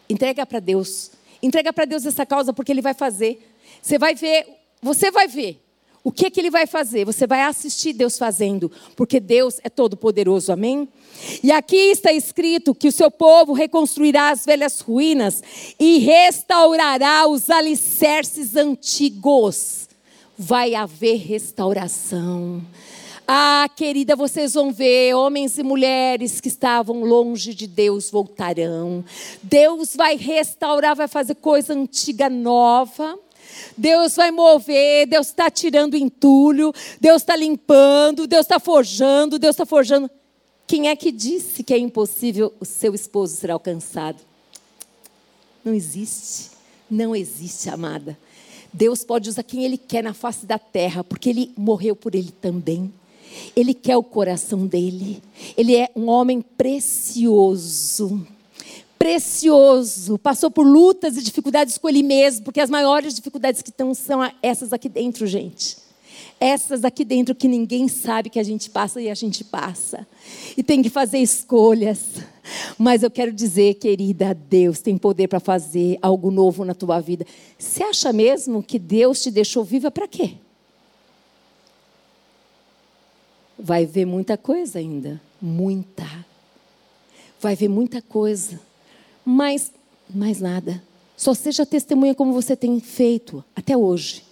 [0.08, 1.12] Entrega para Deus.
[1.42, 3.54] Entrega para Deus essa causa porque ele vai fazer.
[3.80, 4.46] Você vai ver,
[4.82, 5.61] você vai ver
[6.04, 7.04] O que, que ele vai fazer?
[7.04, 10.88] Você vai assistir Deus fazendo, porque Deus é todo poderoso, amém?
[11.42, 15.42] E aqui está escrito que o seu povo reconstruirá as velhas ruínas
[15.78, 19.88] e restaurará os alicerces antigos.
[20.36, 22.62] Vai haver restauração.
[23.26, 29.04] Ah, querida, vocês vão ver, homens e mulheres que estavam longe de Deus voltarão.
[29.40, 33.16] Deus vai restaurar, vai fazer coisa antiga nova.
[33.76, 39.66] Deus vai mover, Deus está tirando entulho, Deus está limpando, Deus está forjando, Deus está
[39.66, 40.10] forjando.
[40.66, 44.18] Quem é que disse que é impossível o seu esposo ser alcançado?
[45.64, 46.50] Não existe.
[46.90, 48.18] Não existe, amada.
[48.72, 52.30] Deus pode usar quem Ele quer na face da terra, porque Ele morreu por Ele
[52.30, 52.92] também.
[53.56, 55.22] Ele quer o coração dele.
[55.56, 58.26] Ele é um homem precioso.
[59.02, 60.18] Precioso.
[60.18, 64.20] Passou por lutas e dificuldades com ele mesmo, porque as maiores dificuldades que estão são
[64.42, 65.76] essas aqui dentro, gente.
[66.38, 70.06] Essas aqui dentro que ninguém sabe que a gente passa e a gente passa.
[70.56, 72.00] E tem que fazer escolhas.
[72.78, 77.24] Mas eu quero dizer, querida, Deus tem poder para fazer algo novo na tua vida.
[77.58, 80.36] Você acha mesmo que Deus te deixou viva para quê?
[83.62, 85.20] vai ver muita coisa ainda.
[85.40, 86.04] Muita.
[87.40, 88.60] Vai ver muita coisa.
[89.24, 89.72] Mas,
[90.08, 90.82] mais nada.
[91.16, 94.24] Só seja testemunha como você tem feito até hoje.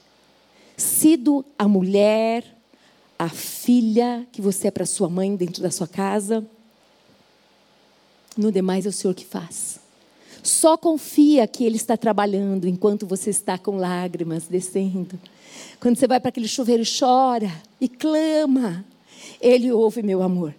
[0.76, 2.44] Sido a mulher,
[3.18, 6.44] a filha que você é para sua mãe dentro da sua casa.
[8.36, 9.78] No demais é o Senhor que faz.
[10.42, 15.18] Só confia que Ele está trabalhando enquanto você está com lágrimas descendo.
[15.78, 18.84] Quando você vai para aquele chuveiro e chora e clama,
[19.40, 20.54] ele ouve, meu amor.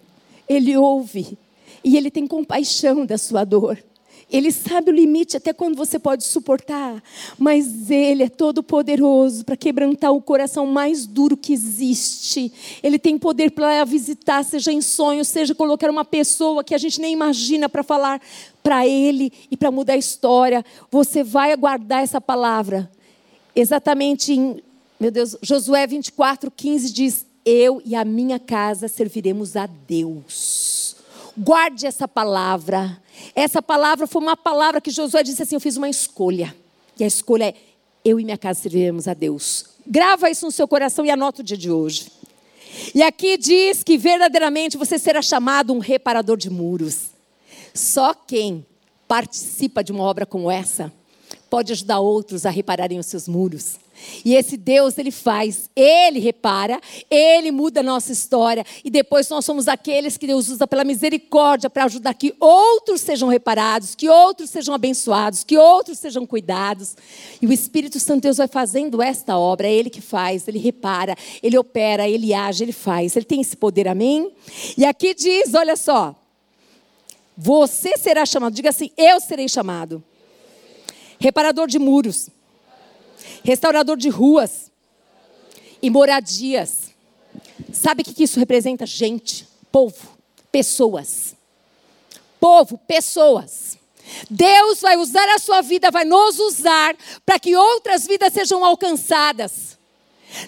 [0.48, 1.38] Ele ouve.
[1.84, 3.78] E ele tem compaixão da sua dor.
[4.30, 7.02] Ele sabe o limite até quando você pode suportar,
[7.38, 12.52] mas Ele é todo poderoso para quebrantar o coração mais duro que existe.
[12.82, 17.00] Ele tem poder para visitar, seja em sonho, seja colocar uma pessoa que a gente
[17.00, 18.20] nem imagina para falar
[18.62, 20.64] para Ele e para mudar a história.
[20.90, 22.90] Você vai aguardar essa palavra.
[23.54, 24.62] Exatamente em,
[24.98, 30.96] meu Deus, Josué 24, 15 diz: eu e a minha casa serviremos a Deus.
[31.36, 33.01] Guarde essa palavra.
[33.34, 36.54] Essa palavra foi uma palavra que Josué disse assim: Eu fiz uma escolha.
[36.98, 37.54] E a escolha é:
[38.04, 39.66] Eu e minha casa serviremos a Deus.
[39.86, 42.10] Grava isso no seu coração e anota o dia de hoje.
[42.94, 47.10] E aqui diz que verdadeiramente você será chamado um reparador de muros.
[47.74, 48.66] Só quem
[49.06, 50.92] participa de uma obra como essa
[51.50, 53.76] pode ajudar outros a repararem os seus muros.
[54.24, 56.80] E esse Deus, ele faz, ele repara,
[57.10, 58.64] ele muda a nossa história.
[58.84, 63.28] E depois nós somos aqueles que Deus usa pela misericórdia para ajudar que outros sejam
[63.28, 66.96] reparados, que outros sejam abençoados, que outros sejam cuidados.
[67.40, 71.16] E o Espírito Santo Deus vai fazendo esta obra, é ele que faz, ele repara,
[71.42, 73.16] ele opera, ele age, ele faz.
[73.16, 74.32] Ele tem esse poder, amém?
[74.76, 76.14] E aqui diz, olha só.
[77.36, 80.02] Você será chamado, diga assim: eu serei chamado.
[81.18, 82.28] Reparador de muros
[83.44, 84.70] restaurador de ruas
[85.80, 86.92] e moradias.
[87.72, 88.86] Sabe o que isso representa?
[88.86, 90.16] Gente, povo,
[90.50, 91.34] pessoas.
[92.38, 93.78] Povo, pessoas.
[94.28, 99.78] Deus vai usar a sua vida, vai nos usar para que outras vidas sejam alcançadas.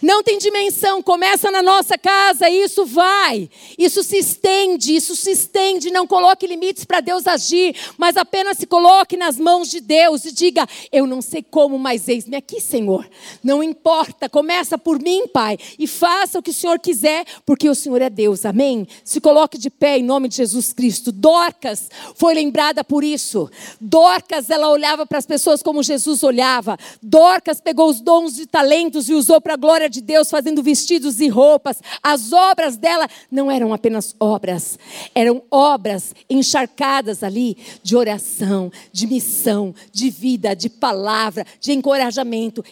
[0.03, 5.31] Não tem dimensão, começa na nossa casa, e isso vai, isso se estende, isso se
[5.31, 5.91] estende.
[5.91, 10.33] Não coloque limites para Deus agir, mas apenas se coloque nas mãos de Deus e
[10.33, 13.09] diga: Eu não sei como, mas eis-me aqui, Senhor.
[13.43, 17.75] Não importa, começa por mim, Pai, e faça o que o Senhor quiser, porque o
[17.75, 18.87] Senhor é Deus, amém?
[19.05, 21.13] Se coloque de pé em nome de Jesus Cristo.
[21.13, 23.51] Dorcas foi lembrada por isso.
[23.81, 26.79] Dorcas, ela olhava para as pessoas como Jesus olhava.
[27.03, 30.63] Dorcas pegou os dons e talentos e usou para a glória glória de Deus fazendo
[30.63, 31.83] vestidos e roupas.
[32.01, 34.79] As obras dela não eram apenas obras,
[35.13, 42.65] eram obras encharcadas ali de oração, de missão, de vida, de palavra, de encorajamento.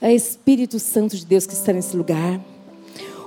[0.00, 2.40] É Espírito Santo de Deus que está nesse lugar.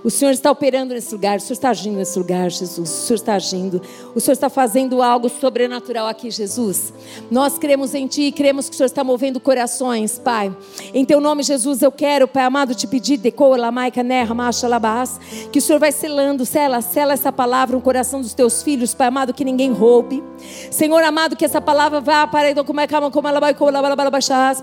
[0.06, 2.78] O Senhor está operando nesse lugar, o Senhor está agindo nesse lugar, Jesus.
[2.92, 3.82] O Senhor está agindo.
[4.14, 6.94] O Senhor está fazendo algo sobrenatural aqui, Jesus.
[7.32, 10.56] Nós cremos em Ti e cremos que o Senhor está movendo corações, Pai.
[10.94, 15.20] Em Teu nome, Jesus, eu quero, Pai amado, te pedir, decoa, maica, nerra, macha, labás,
[15.52, 19.08] que o Senhor vai selando, sela, sela essa palavra no coração dos Teus filhos, Pai
[19.08, 20.24] amado, que ninguém roube.
[20.70, 22.46] Senhor amado, que essa palavra vá para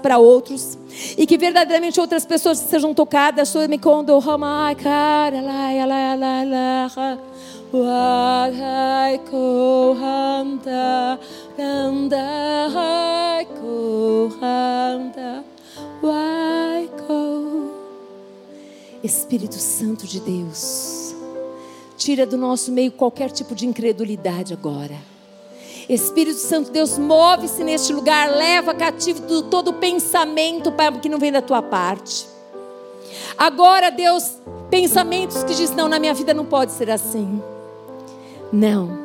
[0.00, 0.78] para outros
[1.18, 3.52] e que verdadeiramente outras pessoas sejam tocadas.
[3.68, 3.78] Me
[5.32, 7.18] Adonai, Adonai, Adonai,
[7.72, 11.18] Wagai kohanta,
[11.58, 13.46] landai
[16.02, 17.70] waiko.
[19.02, 21.14] Espírito Santo de Deus,
[21.96, 24.96] tira do nosso meio qualquer tipo de incredulidade agora.
[25.88, 31.40] Espírito Santo, Deus, move-se neste lugar, leva cativo todo pensamento, Pai, que não vem da
[31.40, 32.31] tua parte.
[33.36, 34.40] Agora, Deus,
[34.70, 37.42] pensamentos que diz não, na minha vida não pode ser assim.
[38.52, 38.98] Não,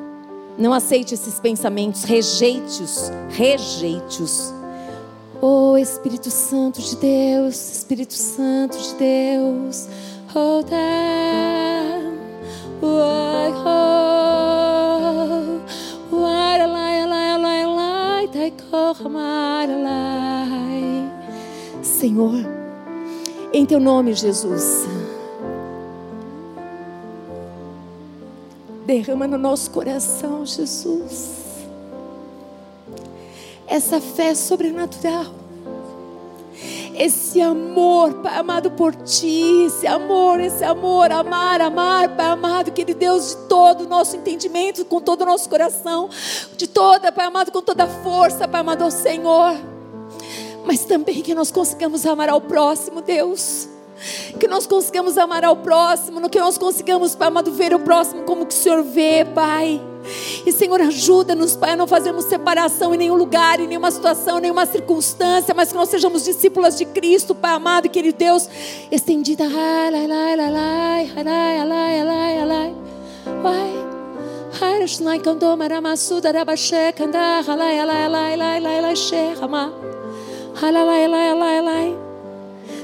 [0.57, 4.53] não aceite esses pensamentos, rejeite-os, rejeite-os.
[5.39, 9.87] Oh Espírito Santo de Deus, Espírito Santo de Deus,
[10.33, 12.17] oh them,
[12.81, 15.61] why oh,
[16.09, 18.51] why lai lai lai lai tai
[19.83, 21.11] lai.
[21.83, 22.56] Senhor,
[23.53, 24.85] em teu nome, Jesus.
[28.85, 31.47] Derrama no nosso coração, Jesus
[33.67, 35.25] essa fé sobrenatural.
[36.95, 42.97] Esse amor, Pai amado, por Ti, esse amor, esse amor, amar, amar, Pai amado, querido
[42.97, 46.09] Deus, de todo o nosso entendimento, com todo o nosso coração,
[46.55, 49.76] de toda, Pai amado, com toda a força, Pai amado, ao Senhor.
[50.65, 53.69] Mas também que nós consigamos amar ao próximo, Deus
[54.39, 58.23] que nós consigamos amar ao próximo, no que nós consigamos, Pai amado, ver o próximo
[58.23, 59.81] como que o Senhor vê, Pai.
[60.45, 64.41] E Senhor, ajuda-nos, Pai, a não fazermos separação em nenhum lugar, em nenhuma situação, em
[64.41, 68.47] nenhuma circunstância, mas que nós sejamos discípulas de Cristo, Pai amado e querido Deus,
[68.91, 69.45] estendida.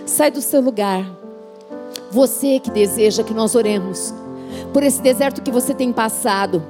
[0.06, 1.04] Sai do seu lugar.
[2.12, 4.14] Você que deseja que nós oremos
[4.72, 6.64] por esse deserto que você tem passado,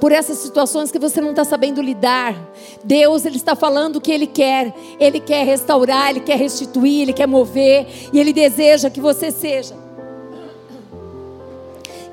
[0.00, 2.36] por essas situações que você não está sabendo lidar.
[2.84, 4.74] Deus, Ele está falando o que Ele quer.
[5.00, 7.86] Ele quer restaurar, Ele quer restituir, Ele quer mover.
[8.12, 9.74] E Ele deseja que você seja.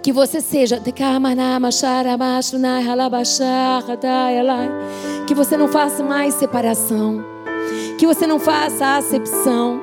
[0.02, 0.82] Que você seja.
[5.28, 7.41] Que você não faça mais separação.
[7.98, 9.82] Que você não faça acepção.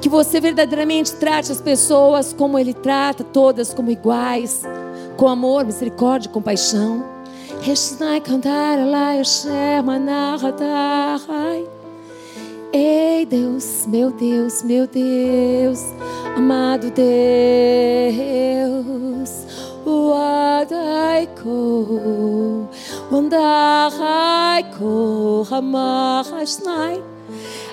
[0.00, 4.62] Que você verdadeiramente trate as pessoas como Ele trata, todas como iguais,
[5.16, 7.04] com amor, misericórdia e compaixão.
[12.72, 15.80] Ei Deus, meu Deus, meu Deus,
[16.36, 17.04] amado Deus,
[19.84, 21.58] Wadaiko,
[23.10, 24.92] Wandaraiko,
[25.48, 27.02] Hamachasnai.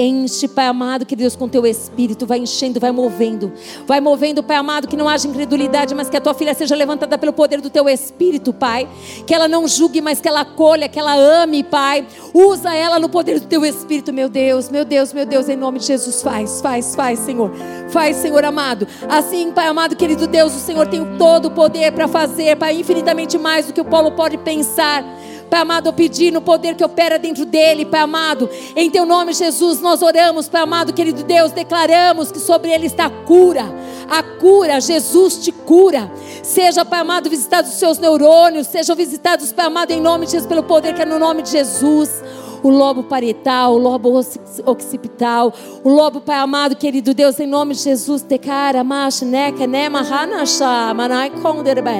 [0.00, 3.52] Enche, Pai amado, que Deus com teu espírito vai enchendo, vai movendo.
[3.84, 7.18] Vai movendo, Pai amado, que não haja incredulidade, mas que a tua filha seja levantada
[7.18, 8.88] pelo poder do teu espírito, Pai.
[9.26, 12.06] Que ela não julgue, mas que ela acolha, que ela ame, Pai.
[12.32, 15.80] Usa ela no poder do teu espírito, meu Deus, meu Deus, meu Deus, em nome
[15.80, 16.22] de Jesus.
[16.22, 17.50] Faz, faz, faz, Senhor.
[17.88, 18.86] Faz, Senhor amado.
[19.08, 23.36] Assim, Pai amado, querido Deus, o Senhor tem todo o poder para fazer, Pai, infinitamente
[23.36, 25.02] mais do que o Paulo pode pensar.
[25.48, 28.48] Pai amado, eu pedi no poder que opera dentro dele, Pai amado.
[28.76, 33.06] Em teu nome, Jesus, nós oramos, Pai amado, querido Deus, declaramos que sobre ele está
[33.06, 33.64] a cura.
[34.08, 36.10] A cura, Jesus te cura.
[36.42, 40.48] Seja, Pai amado, visitados os seus neurônios, sejam visitados, Pai amado, em nome de Jesus,
[40.48, 42.22] pelo poder que é no nome de Jesus
[42.62, 44.20] o lobo parietal, o lobo
[44.66, 45.52] occipital,
[45.84, 50.92] o lobo, Pai amado, querido Deus, em nome de Jesus, cara, macha, neca, nema, hanasha,
[50.94, 51.90] manai, konderbe.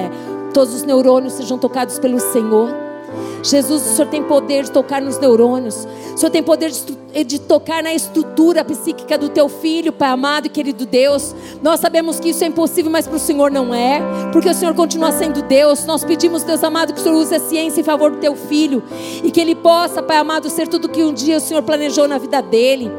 [0.53, 2.88] Todos os neurônios sejam tocados pelo Senhor.
[3.43, 5.87] Jesus, o Senhor tem poder de tocar nos neurônios.
[6.13, 10.47] O Senhor tem poder de, de, tocar na estrutura psíquica do teu filho, Pai amado
[10.47, 11.33] e querido Deus.
[11.61, 14.01] Nós sabemos que isso é impossível, mas para o Senhor não é,
[14.33, 15.85] porque o Senhor continua sendo Deus.
[15.85, 18.83] Nós pedimos, Deus amado, que o Senhor use a ciência em favor do teu filho
[19.23, 22.17] e que ele possa, Pai amado, ser tudo que um dia o Senhor planejou na
[22.17, 22.91] vida dele.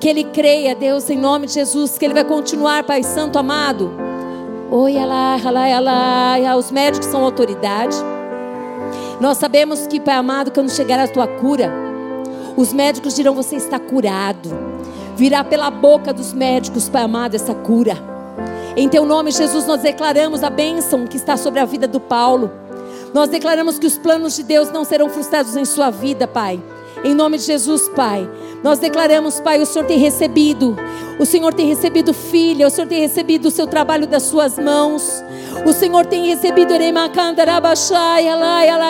[0.00, 3.90] Que ele creia, Deus, em nome de Jesus, que ele vai continuar, Pai Santo amado.
[4.70, 7.96] Oi, alá, alá, alá, os médicos são autoridade.
[9.20, 11.72] Nós sabemos que, Pai amado, quando chegar a tua cura,
[12.56, 14.50] os médicos dirão: Você está curado.
[15.16, 17.96] Virá pela boca dos médicos, Pai amado, essa cura.
[18.76, 22.50] Em teu nome, Jesus, nós declaramos a bênção que está sobre a vida do Paulo.
[23.12, 26.60] Nós declaramos que os planos de Deus não serão frustrados em sua vida, Pai.
[27.04, 28.28] Em nome de Jesus, Pai.
[28.62, 30.74] Nós declaramos, Pai, o Senhor tem recebido,
[31.18, 35.22] o Senhor tem recebido filha, o Senhor tem recebido o seu trabalho das suas mãos.
[35.66, 36.72] O Senhor tem recebido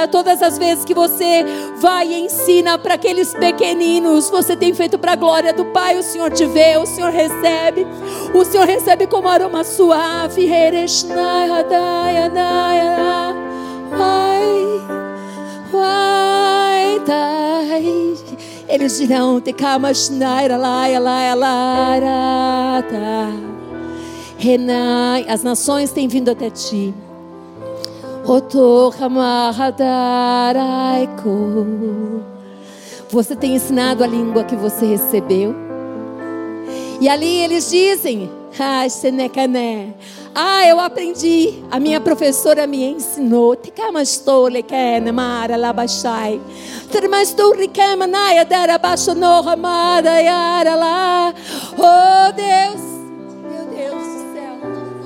[0.07, 1.45] todas as vezes que você
[1.79, 5.99] vai e ensina para aqueles pequeninos, você tem feito para a glória do Pai.
[5.99, 7.85] O Senhor te vê, o Senhor recebe,
[8.33, 10.47] o Senhor recebe como aroma suave.
[15.73, 16.54] Vai,
[17.01, 18.15] vai,
[18.69, 19.41] eles dirão:
[24.37, 26.93] Renai, as nações têm vindo até ti.
[33.11, 35.55] Você tem ensinado a língua que você recebeu.
[37.01, 38.87] E ali eles dizem: Ah,
[40.67, 41.63] eu aprendi.
[41.71, 43.55] A minha professora me ensinou.
[51.79, 52.81] Oh Deus,
[53.43, 54.57] meu Deus do céu,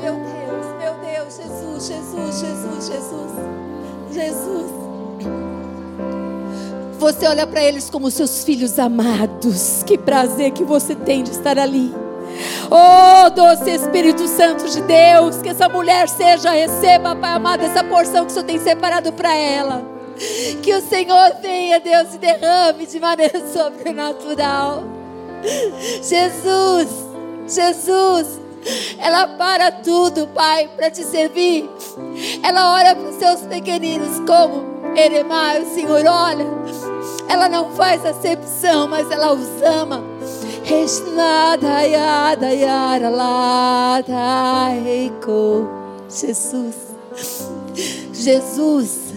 [0.00, 3.32] meu Deus, meu Deus, Jesus, Jesus, Jesus, Jesus,
[4.12, 4.78] Jesus.
[6.98, 9.82] Você olha para eles como seus filhos amados.
[9.84, 12.07] Que prazer que você tem de estar ali.
[12.70, 18.24] Oh, doce Espírito Santo de Deus, que essa mulher seja, receba, Pai amado, essa porção
[18.24, 19.82] que o Senhor tem separado para ela.
[20.62, 24.84] Que o Senhor venha, Deus, e derrame de maneira sobrenatural.
[26.02, 26.88] Jesus,
[27.46, 28.40] Jesus,
[28.98, 31.68] ela para tudo, Pai, para te servir.
[32.42, 36.46] Ela ora para os seus pequeninos como Eremai, o Senhor olha.
[37.28, 40.02] Ela não faz acepção, mas ela os ama.
[46.10, 46.74] Jesus,
[48.12, 49.14] Jesus,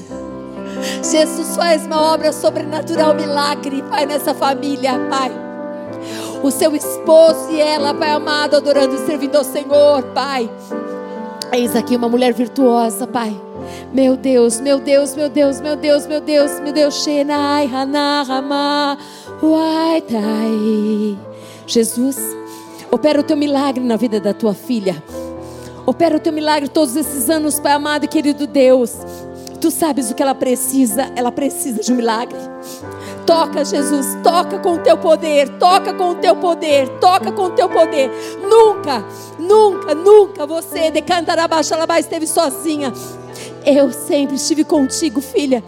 [1.03, 5.29] Jesus faz uma obra sobrenatural, milagre, Pai, nessa família, Pai.
[6.41, 10.49] O seu esposo e ela, Pai amado, adorando e servindo ao Senhor, Pai.
[11.51, 13.35] Eis aqui uma mulher virtuosa, Pai.
[13.93, 18.97] Meu Deus, meu Deus, meu Deus, meu Deus, meu Deus, meu Deus, Shenai, Hanahama,
[19.43, 21.30] Waitai.
[21.65, 22.17] Jesus,
[22.91, 25.01] opera o teu milagre na vida da tua filha.
[25.85, 28.93] Opera o teu milagre todos esses anos, Pai amado e querido Deus.
[29.59, 32.37] Tu sabes o que ela precisa, ela precisa de um milagre.
[33.25, 37.49] Toca, Jesus, toca com o teu poder, toca com o teu poder, toca com o
[37.51, 38.09] teu poder.
[38.41, 39.05] Nunca,
[39.37, 42.91] nunca, nunca você de Cantarabaixa esteve sozinha.
[43.65, 45.63] Eu sempre estive contigo, filha.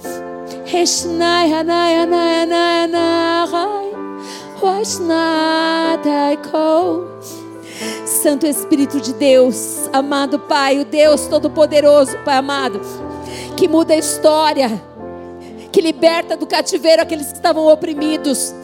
[8.06, 12.80] Santo Espírito de Deus, amado Pai, o Deus Todo-Poderoso, Pai amado,
[13.58, 14.82] que muda a história,
[15.70, 18.56] que liberta do cativeiro aqueles que estavam oprimidos,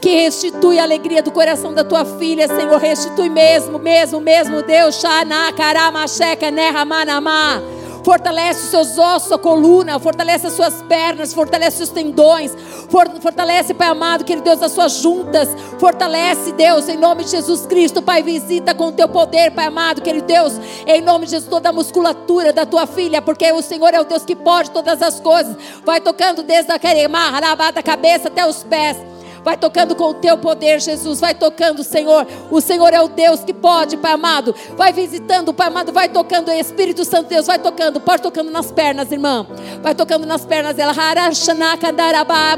[0.00, 4.94] que restitui a alegria do coração da tua filha, Senhor, restitui mesmo, mesmo, mesmo, Deus,
[4.94, 7.60] Shana, Karama, Sheka, Nerra, Manamá.
[8.02, 12.52] Fortalece os seus ossos, a coluna, fortalece as suas pernas, fortalece os tendões,
[13.20, 15.48] fortalece, Pai amado, querido Deus, as suas juntas,
[15.78, 20.00] fortalece, Deus, em nome de Jesus Cristo, Pai, visita com o teu poder, Pai amado,
[20.00, 20.54] querido Deus,
[20.86, 24.04] em nome de Jesus, toda a musculatura da tua filha, porque o Senhor é o
[24.04, 27.40] Deus que pode todas as coisas, vai tocando desde a queremar,
[27.72, 28.96] da cabeça até os pés.
[29.42, 31.20] Vai tocando com o teu poder, Jesus.
[31.20, 32.26] Vai tocando, Senhor.
[32.50, 34.54] O Senhor é o Deus que pode, Pai amado.
[34.76, 35.92] Vai visitando, Pai amado.
[35.92, 37.46] Vai tocando, Espírito Santo Deus.
[37.46, 38.00] Vai tocando.
[38.00, 39.46] Pode tocando nas pernas, irmã.
[39.82, 40.92] Vai tocando nas pernas dela.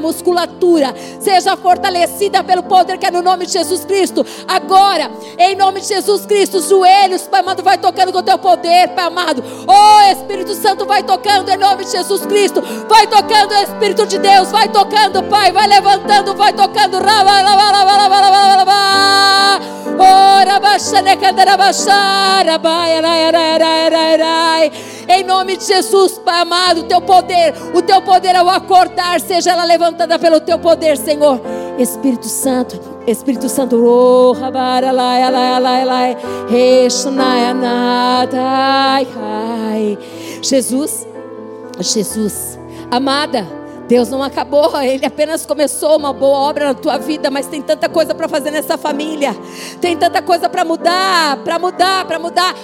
[0.01, 0.95] Musculatura.
[1.21, 4.27] Seja fortalecida pelo poder que é no nome de Jesus Cristo.
[4.49, 8.39] Agora, em nome de Jesus Cristo, os joelhos, Pai amado, vai tocando com o teu
[8.39, 9.43] poder, Pai amado.
[9.67, 12.61] Oh, Espírito Santo, vai tocando em nome de Jesus Cristo.
[12.89, 14.51] Vai tocando, Espírito de Deus.
[14.51, 15.53] Vai tocando, Pai.
[15.53, 16.99] Vai levantando, vai tocando tocando.
[25.09, 29.51] Em nome de Jesus, Pai amado, o teu poder, o teu poder ao acordar, seja
[29.51, 31.41] ela levantada pelo teu poder, Senhor.
[31.79, 33.77] Espírito Santo, Espírito Santo,
[40.43, 41.07] Jesus,
[41.81, 42.59] Jesus,
[42.91, 43.62] amada.
[43.93, 47.91] Deus não acabou, Ele apenas começou uma boa obra na tua vida, mas tem tanta
[47.91, 49.37] coisa para fazer nessa família,
[49.83, 52.55] tem tanta coisa para mudar, para mudar, para mudar.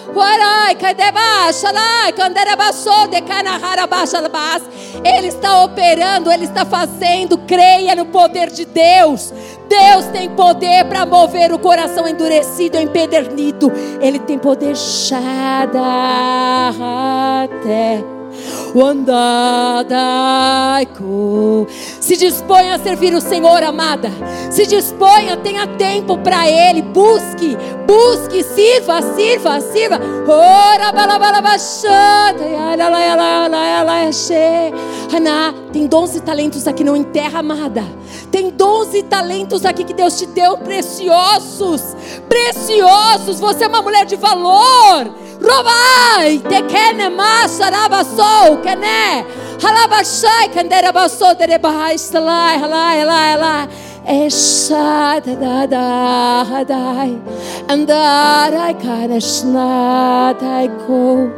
[5.05, 9.31] Ele está operando, Ele está fazendo, creia no poder de Deus.
[9.69, 13.71] Deus tem poder para mover o coração endurecido, empedernido.
[14.01, 14.75] Ele tem poder.
[14.75, 15.29] Shadahate.
[22.01, 24.11] Se disponha a servir o Senhor, amada.
[24.51, 26.83] Se disponha, tenha tempo para Ele.
[26.83, 27.57] Busque,
[27.87, 30.01] busque, sirva, sirva, sirva.
[30.27, 30.93] Ora,
[35.73, 37.85] tem 12 talentos aqui, não enterra, amada.
[38.31, 41.83] Tem 12 talentos aqui que Deus te deu, preciosos,
[42.29, 43.41] preciosos.
[43.41, 45.28] Você é uma mulher de valor.
[45.41, 49.25] Robai, te kene masaraba sou, kene.
[49.63, 53.69] Halabashai, kandera baso, tere bahai, stalai, halai, halai, halai.
[54.09, 57.11] Esha da da hadai,
[57.69, 61.31] andarai kanashnadai ko,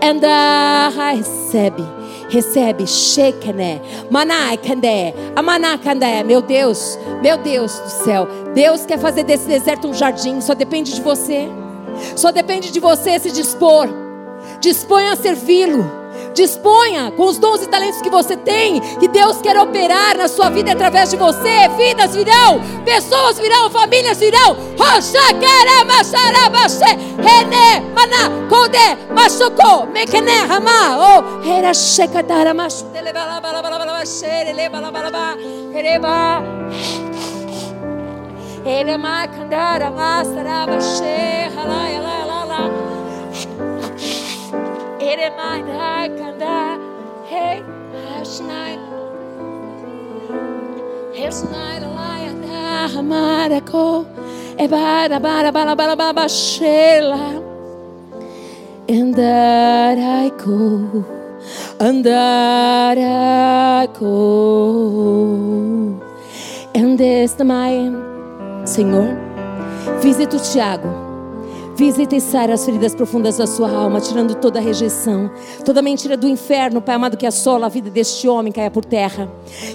[0.00, 2.02] andarai recebe
[2.32, 3.80] recebe, shekene,
[4.10, 9.88] manai kandé, amaná kandé, meu Deus, meu Deus do céu, Deus quer fazer desse deserto
[9.88, 11.48] um jardim, só depende de você,
[12.16, 13.88] só depende de você se dispor,
[14.60, 16.02] disponha a servi-lo.
[16.34, 20.48] Disponha com os dons e talentos que você tem, que Deus quer operar na sua
[20.48, 21.68] vida através de você.
[21.76, 24.56] Vidas virão, pessoas virão, famílias virão.
[38.64, 38.68] Lebala, Bala, Bala, Hereba.
[38.68, 42.70] Erema, Kandara, Masara, Bashe, Hala, Hala,
[45.00, 45.62] Eremai
[46.18, 46.78] kanda
[47.30, 47.62] hey
[48.08, 48.74] hasnai
[51.18, 54.06] hasnai laya da hamarako
[54.58, 57.42] ebara bara bara bara bara shela
[58.88, 61.04] andar I go
[61.80, 64.14] andar I go
[66.74, 68.11] and this my
[68.64, 69.08] Senhor
[70.00, 71.12] visita o Tiago
[71.74, 75.30] Visita e sara as feridas profundas da sua alma, tirando toda a rejeição,
[75.64, 78.84] toda a mentira do inferno, Pai amado, que assola a vida deste homem caia por
[78.84, 79.28] terra.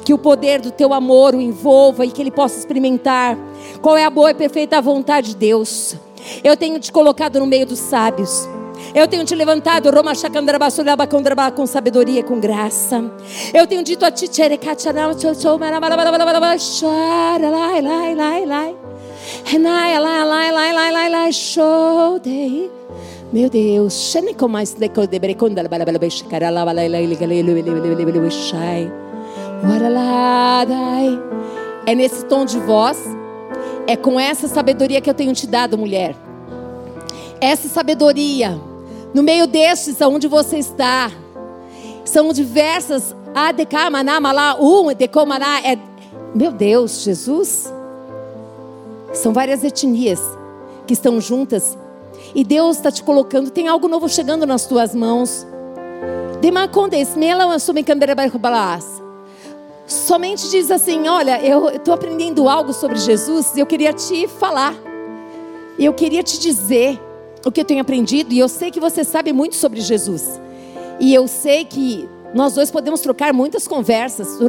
[0.06, 3.36] Que o poder do teu amor o envolva e que ele possa experimentar
[3.82, 5.96] qual é a boa e perfeita vontade de Deus.
[6.44, 8.48] Eu tenho te colocado no meio dos sábios.
[8.98, 9.92] Eu tenho te levantado
[11.52, 13.12] com sabedoria, com graça.
[13.54, 14.28] Eu tenho dito a ti,
[23.32, 23.94] meu Deus,
[31.86, 32.98] é nesse tom de voz,
[33.86, 36.16] é com essa sabedoria que eu tenho te dado, mulher.
[37.40, 38.60] Essa sabedoria,
[39.14, 41.12] no meio destes, aonde você está,
[42.06, 43.16] são diversas.
[45.64, 45.78] É.
[46.34, 47.72] Meu Deus, Jesus.
[49.14, 50.20] São várias etnias
[50.86, 51.78] que estão juntas.
[52.34, 55.46] E Deus está te colocando, tem algo novo chegando nas tuas mãos.
[59.88, 64.76] Somente diz assim: Olha, eu estou aprendendo algo sobre Jesus e eu queria te falar.
[65.80, 67.00] Eu queria te dizer
[67.48, 68.34] o que eu tenho aprendido.
[68.34, 70.40] E eu sei que você sabe muito sobre Jesus.
[71.00, 74.40] E eu sei que nós dois podemos trocar muitas conversas.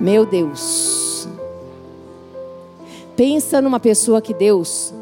[0.00, 1.28] Meu Deus.
[3.16, 4.94] Pensa numa pessoa que Deus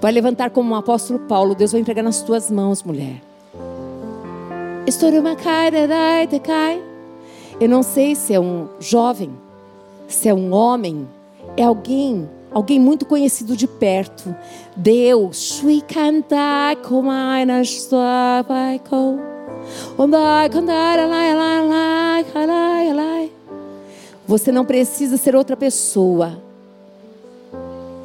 [0.00, 1.54] vai levantar como um apóstolo Paulo.
[1.54, 3.22] Deus vai entregar nas tuas mãos, mulher.
[7.60, 9.30] Eu não sei se é um jovem,
[10.08, 11.08] se é um homem,
[11.56, 14.34] é alguém, alguém muito conhecido de perto.
[14.76, 15.60] Deus,
[24.26, 26.38] você não precisa ser outra pessoa.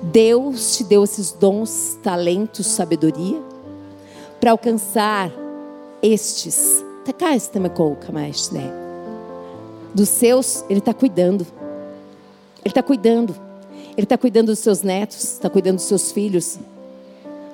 [0.04, 3.42] Deus te deu esses dons, talentos, sabedoria
[4.40, 5.32] para alcançar
[6.02, 6.84] estes.
[9.94, 11.46] Dos seus, Ele está cuidando.
[12.64, 13.36] Ele está cuidando.
[13.98, 16.60] Ele está cuidando dos seus netos, está cuidando dos seus filhos.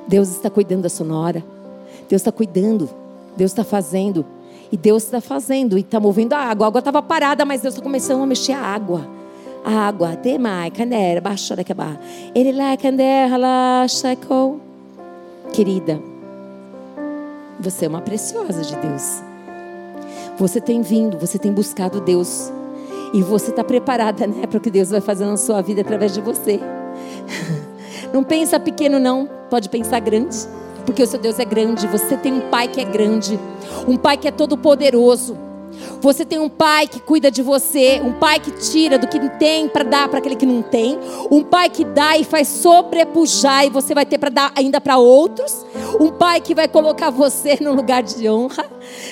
[0.08, 1.44] Deus está cuidando da sonora.
[2.10, 2.90] Deus está cuidando.
[3.38, 4.26] Deus está fazendo.
[4.72, 5.78] E Deus está fazendo.
[5.78, 6.66] E está movendo a água.
[6.66, 9.08] A água estava parada, mas Deus está começando a mexer a água.
[9.64, 10.18] A água.
[10.18, 12.00] Demai, canera, baixa da barra.
[12.36, 13.86] Ele lá, canera, lá,
[15.54, 16.02] Querida,
[17.60, 19.33] você é uma preciosa de Deus.
[20.38, 22.52] Você tem vindo, você tem buscado Deus.
[23.14, 26.14] E você está preparada, né, para o que Deus vai fazer na sua vida através
[26.14, 26.60] de você.
[28.12, 29.28] Não pensa pequeno, não.
[29.50, 30.38] Pode pensar grande.
[30.86, 31.88] Porque o seu Deus é grande.
[31.88, 33.40] Você tem um pai que é grande.
[33.88, 35.36] Um pai que é todo poderoso.
[36.02, 39.68] Você tem um pai que cuida de você, um pai que tira do que tem
[39.68, 41.00] para dar para aquele que não tem,
[41.32, 44.98] um pai que dá e faz sobrepujar e você vai ter para dar ainda para
[44.98, 45.66] outros,
[46.00, 48.66] um pai que vai colocar você no lugar de honra,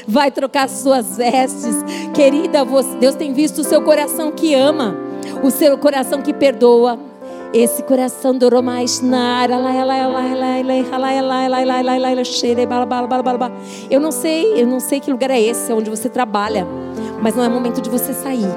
[0.08, 1.76] vai trocar suas vestes.
[2.14, 2.66] Querida,
[3.00, 4.96] Deus tem visto o seu coração que ama,
[5.44, 7.11] o seu coração que perdoa.
[7.53, 8.45] Esse coração do
[13.90, 16.65] Eu não sei, eu não sei que lugar é esse, onde você trabalha,
[17.22, 18.48] mas não é momento de você sair.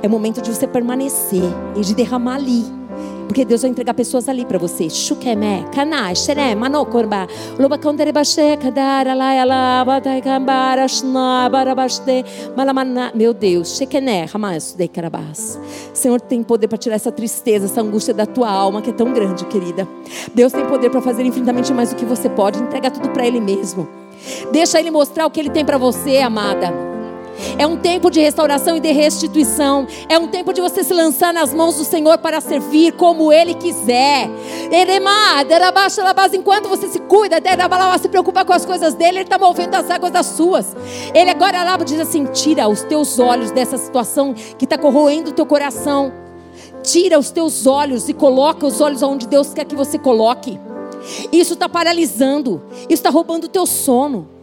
[0.00, 1.42] É momento de você permanecer
[1.74, 2.64] e de derramar ali
[3.26, 4.88] porque Deus vai entregar pessoas ali para você.
[4.88, 7.26] Shukeme, kana, xere, manokorba,
[7.58, 12.24] loba kondere bashe, kadara, la, ela, batai kambara, shna, barabaste,
[12.56, 13.12] malamana.
[13.14, 15.58] Meu Deus, shekene, hamas, de karabas.
[15.92, 19.12] Senhor tem poder para tirar essa tristeza, essa angústia da tua alma que é tão
[19.12, 19.86] grande, querida.
[20.34, 22.58] Deus tem poder para fazer infinitamente mais do que você pode.
[22.60, 23.88] Entrega tudo para Ele mesmo.
[24.52, 26.95] Deixa Ele mostrar o que Ele tem para você, amada.
[27.58, 29.86] É um tempo de restauração e de restituição.
[30.08, 33.54] É um tempo de você se lançar nas mãos do Senhor para servir como Ele
[33.54, 34.28] quiser.
[36.32, 37.36] Enquanto você se cuida,
[38.00, 40.76] se preocupa com as coisas dele, Ele está movendo as águas das suas.
[41.14, 45.32] Ele agora lá diz assim: tira os teus olhos dessa situação que está corroendo o
[45.32, 46.12] teu coração.
[46.82, 50.58] Tira os teus olhos e coloca os olhos onde Deus quer que você coloque.
[51.32, 52.62] Isso está paralisando.
[52.82, 54.35] Isso está roubando o teu sono.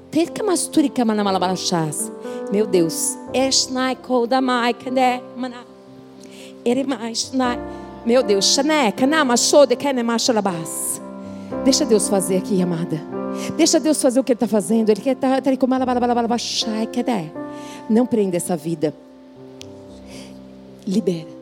[2.52, 3.18] Meu Deus.
[8.06, 8.44] Meu Deus.
[11.64, 13.02] Deixa Deus fazer aqui, amada.
[13.58, 14.92] Deixa Deus fazer o que Ele está fazendo.
[14.92, 15.42] Ele quer estar
[17.90, 18.94] Não prenda essa vida.
[20.86, 21.33] Libera.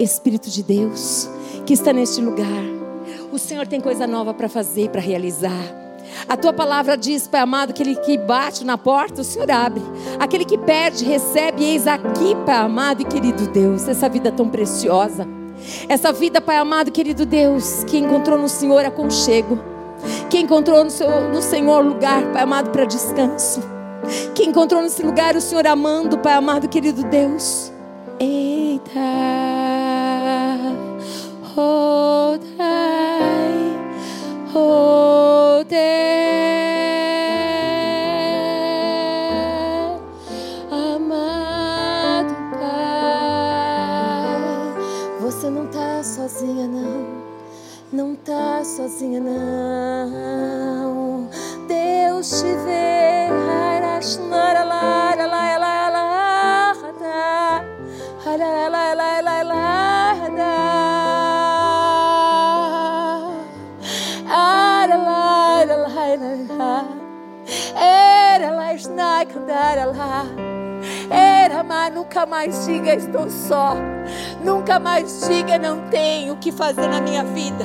[0.00, 1.28] Espírito de Deus,
[1.64, 2.46] que está neste lugar,
[3.32, 5.86] o Senhor tem coisa nova para fazer, para realizar.
[6.28, 9.82] A tua palavra diz, Pai amado, aquele que bate na porta, o Senhor abre.
[10.18, 11.64] Aquele que perde, recebe.
[11.64, 15.26] Eis aqui, Pai amado e querido Deus, essa vida tão preciosa.
[15.88, 19.58] Essa vida, Pai amado e querido Deus, que encontrou no Senhor aconchego.
[20.30, 23.76] Que encontrou no, seu, no Senhor lugar, Pai amado, para descanso
[24.34, 27.72] que encontrou nesse lugar o Senhor amando, Pai amado, querido Deus.
[28.18, 28.98] Eita,
[31.54, 32.56] rodai,
[34.54, 35.76] rodai,
[40.70, 43.56] amado Pai,
[58.36, 60.46] sozinha não, não tá sozinha não.
[66.16, 66.36] Deus
[69.96, 70.26] te vê.
[71.10, 73.76] Era, mas nunca mais diga estou só.
[74.46, 77.64] Nunca mais diga não tenho o que fazer na minha vida.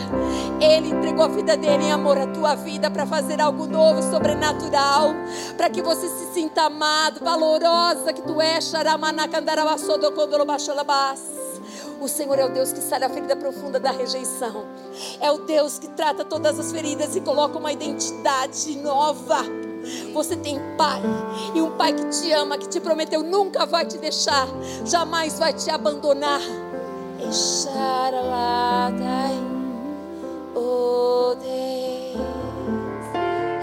[0.59, 5.11] Ele entregou a vida dele em amor à tua vida para fazer algo novo, sobrenatural,
[5.55, 8.73] para que você se sinta amado, valorosa que tu és.
[12.01, 14.65] O Senhor é o Deus que sai a ferida profunda da rejeição.
[15.19, 19.37] É o Deus que trata todas as feridas e coloca uma identidade nova.
[20.15, 21.01] Você tem pai,
[21.53, 24.47] e um pai que te ama, que te prometeu nunca vai te deixar,
[24.83, 26.41] jamais vai te abandonar.
[30.55, 31.35] Oh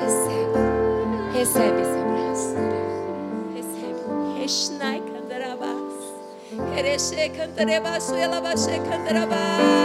[0.00, 0.58] recebe,
[1.32, 2.54] recebe esse abraço,
[3.54, 4.44] recebe.
[4.44, 5.92] Eshnai candarabas,
[6.78, 8.40] ereche candarebasu, ela
[8.78, 9.77] candarabara,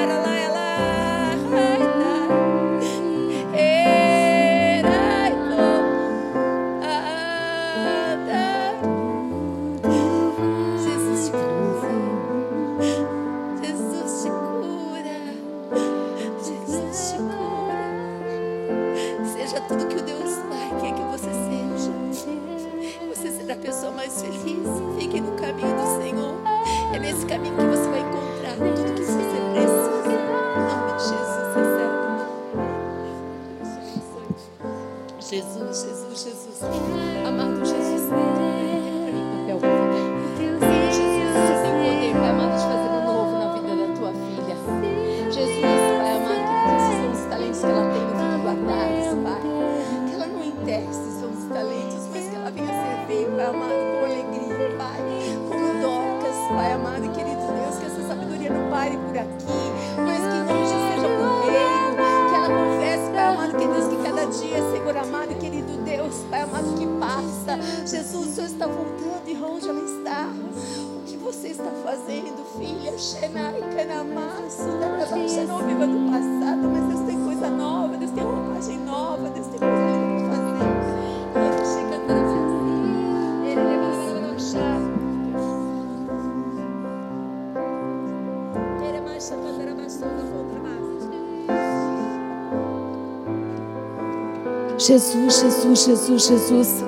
[94.86, 96.84] Jesus, Jesus, Jesus, Jesus.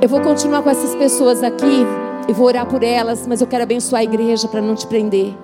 [0.00, 1.84] Eu vou continuar com essas pessoas aqui
[2.26, 5.34] e vou orar por elas, mas eu quero abençoar a igreja para não te prender.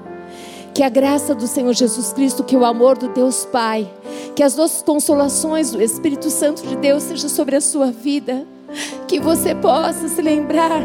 [0.73, 3.86] Que a graça do Senhor Jesus Cristo, que o amor do Deus Pai,
[4.35, 8.47] que as nossas consolações do Espírito Santo de Deus seja sobre a sua vida.
[9.06, 10.82] Que você possa se lembrar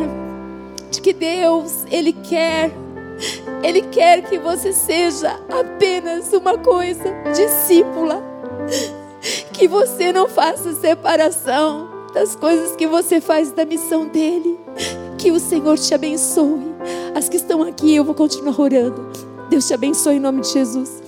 [0.92, 2.72] de que Deus, Ele quer,
[3.64, 8.29] Ele quer que você seja apenas uma coisa, discípula.
[9.60, 14.58] Que você não faça separação das coisas que você faz da missão dele.
[15.18, 16.74] Que o Senhor te abençoe.
[17.14, 19.10] As que estão aqui, eu vou continuar orando.
[19.50, 21.04] Deus te abençoe em nome de Jesus.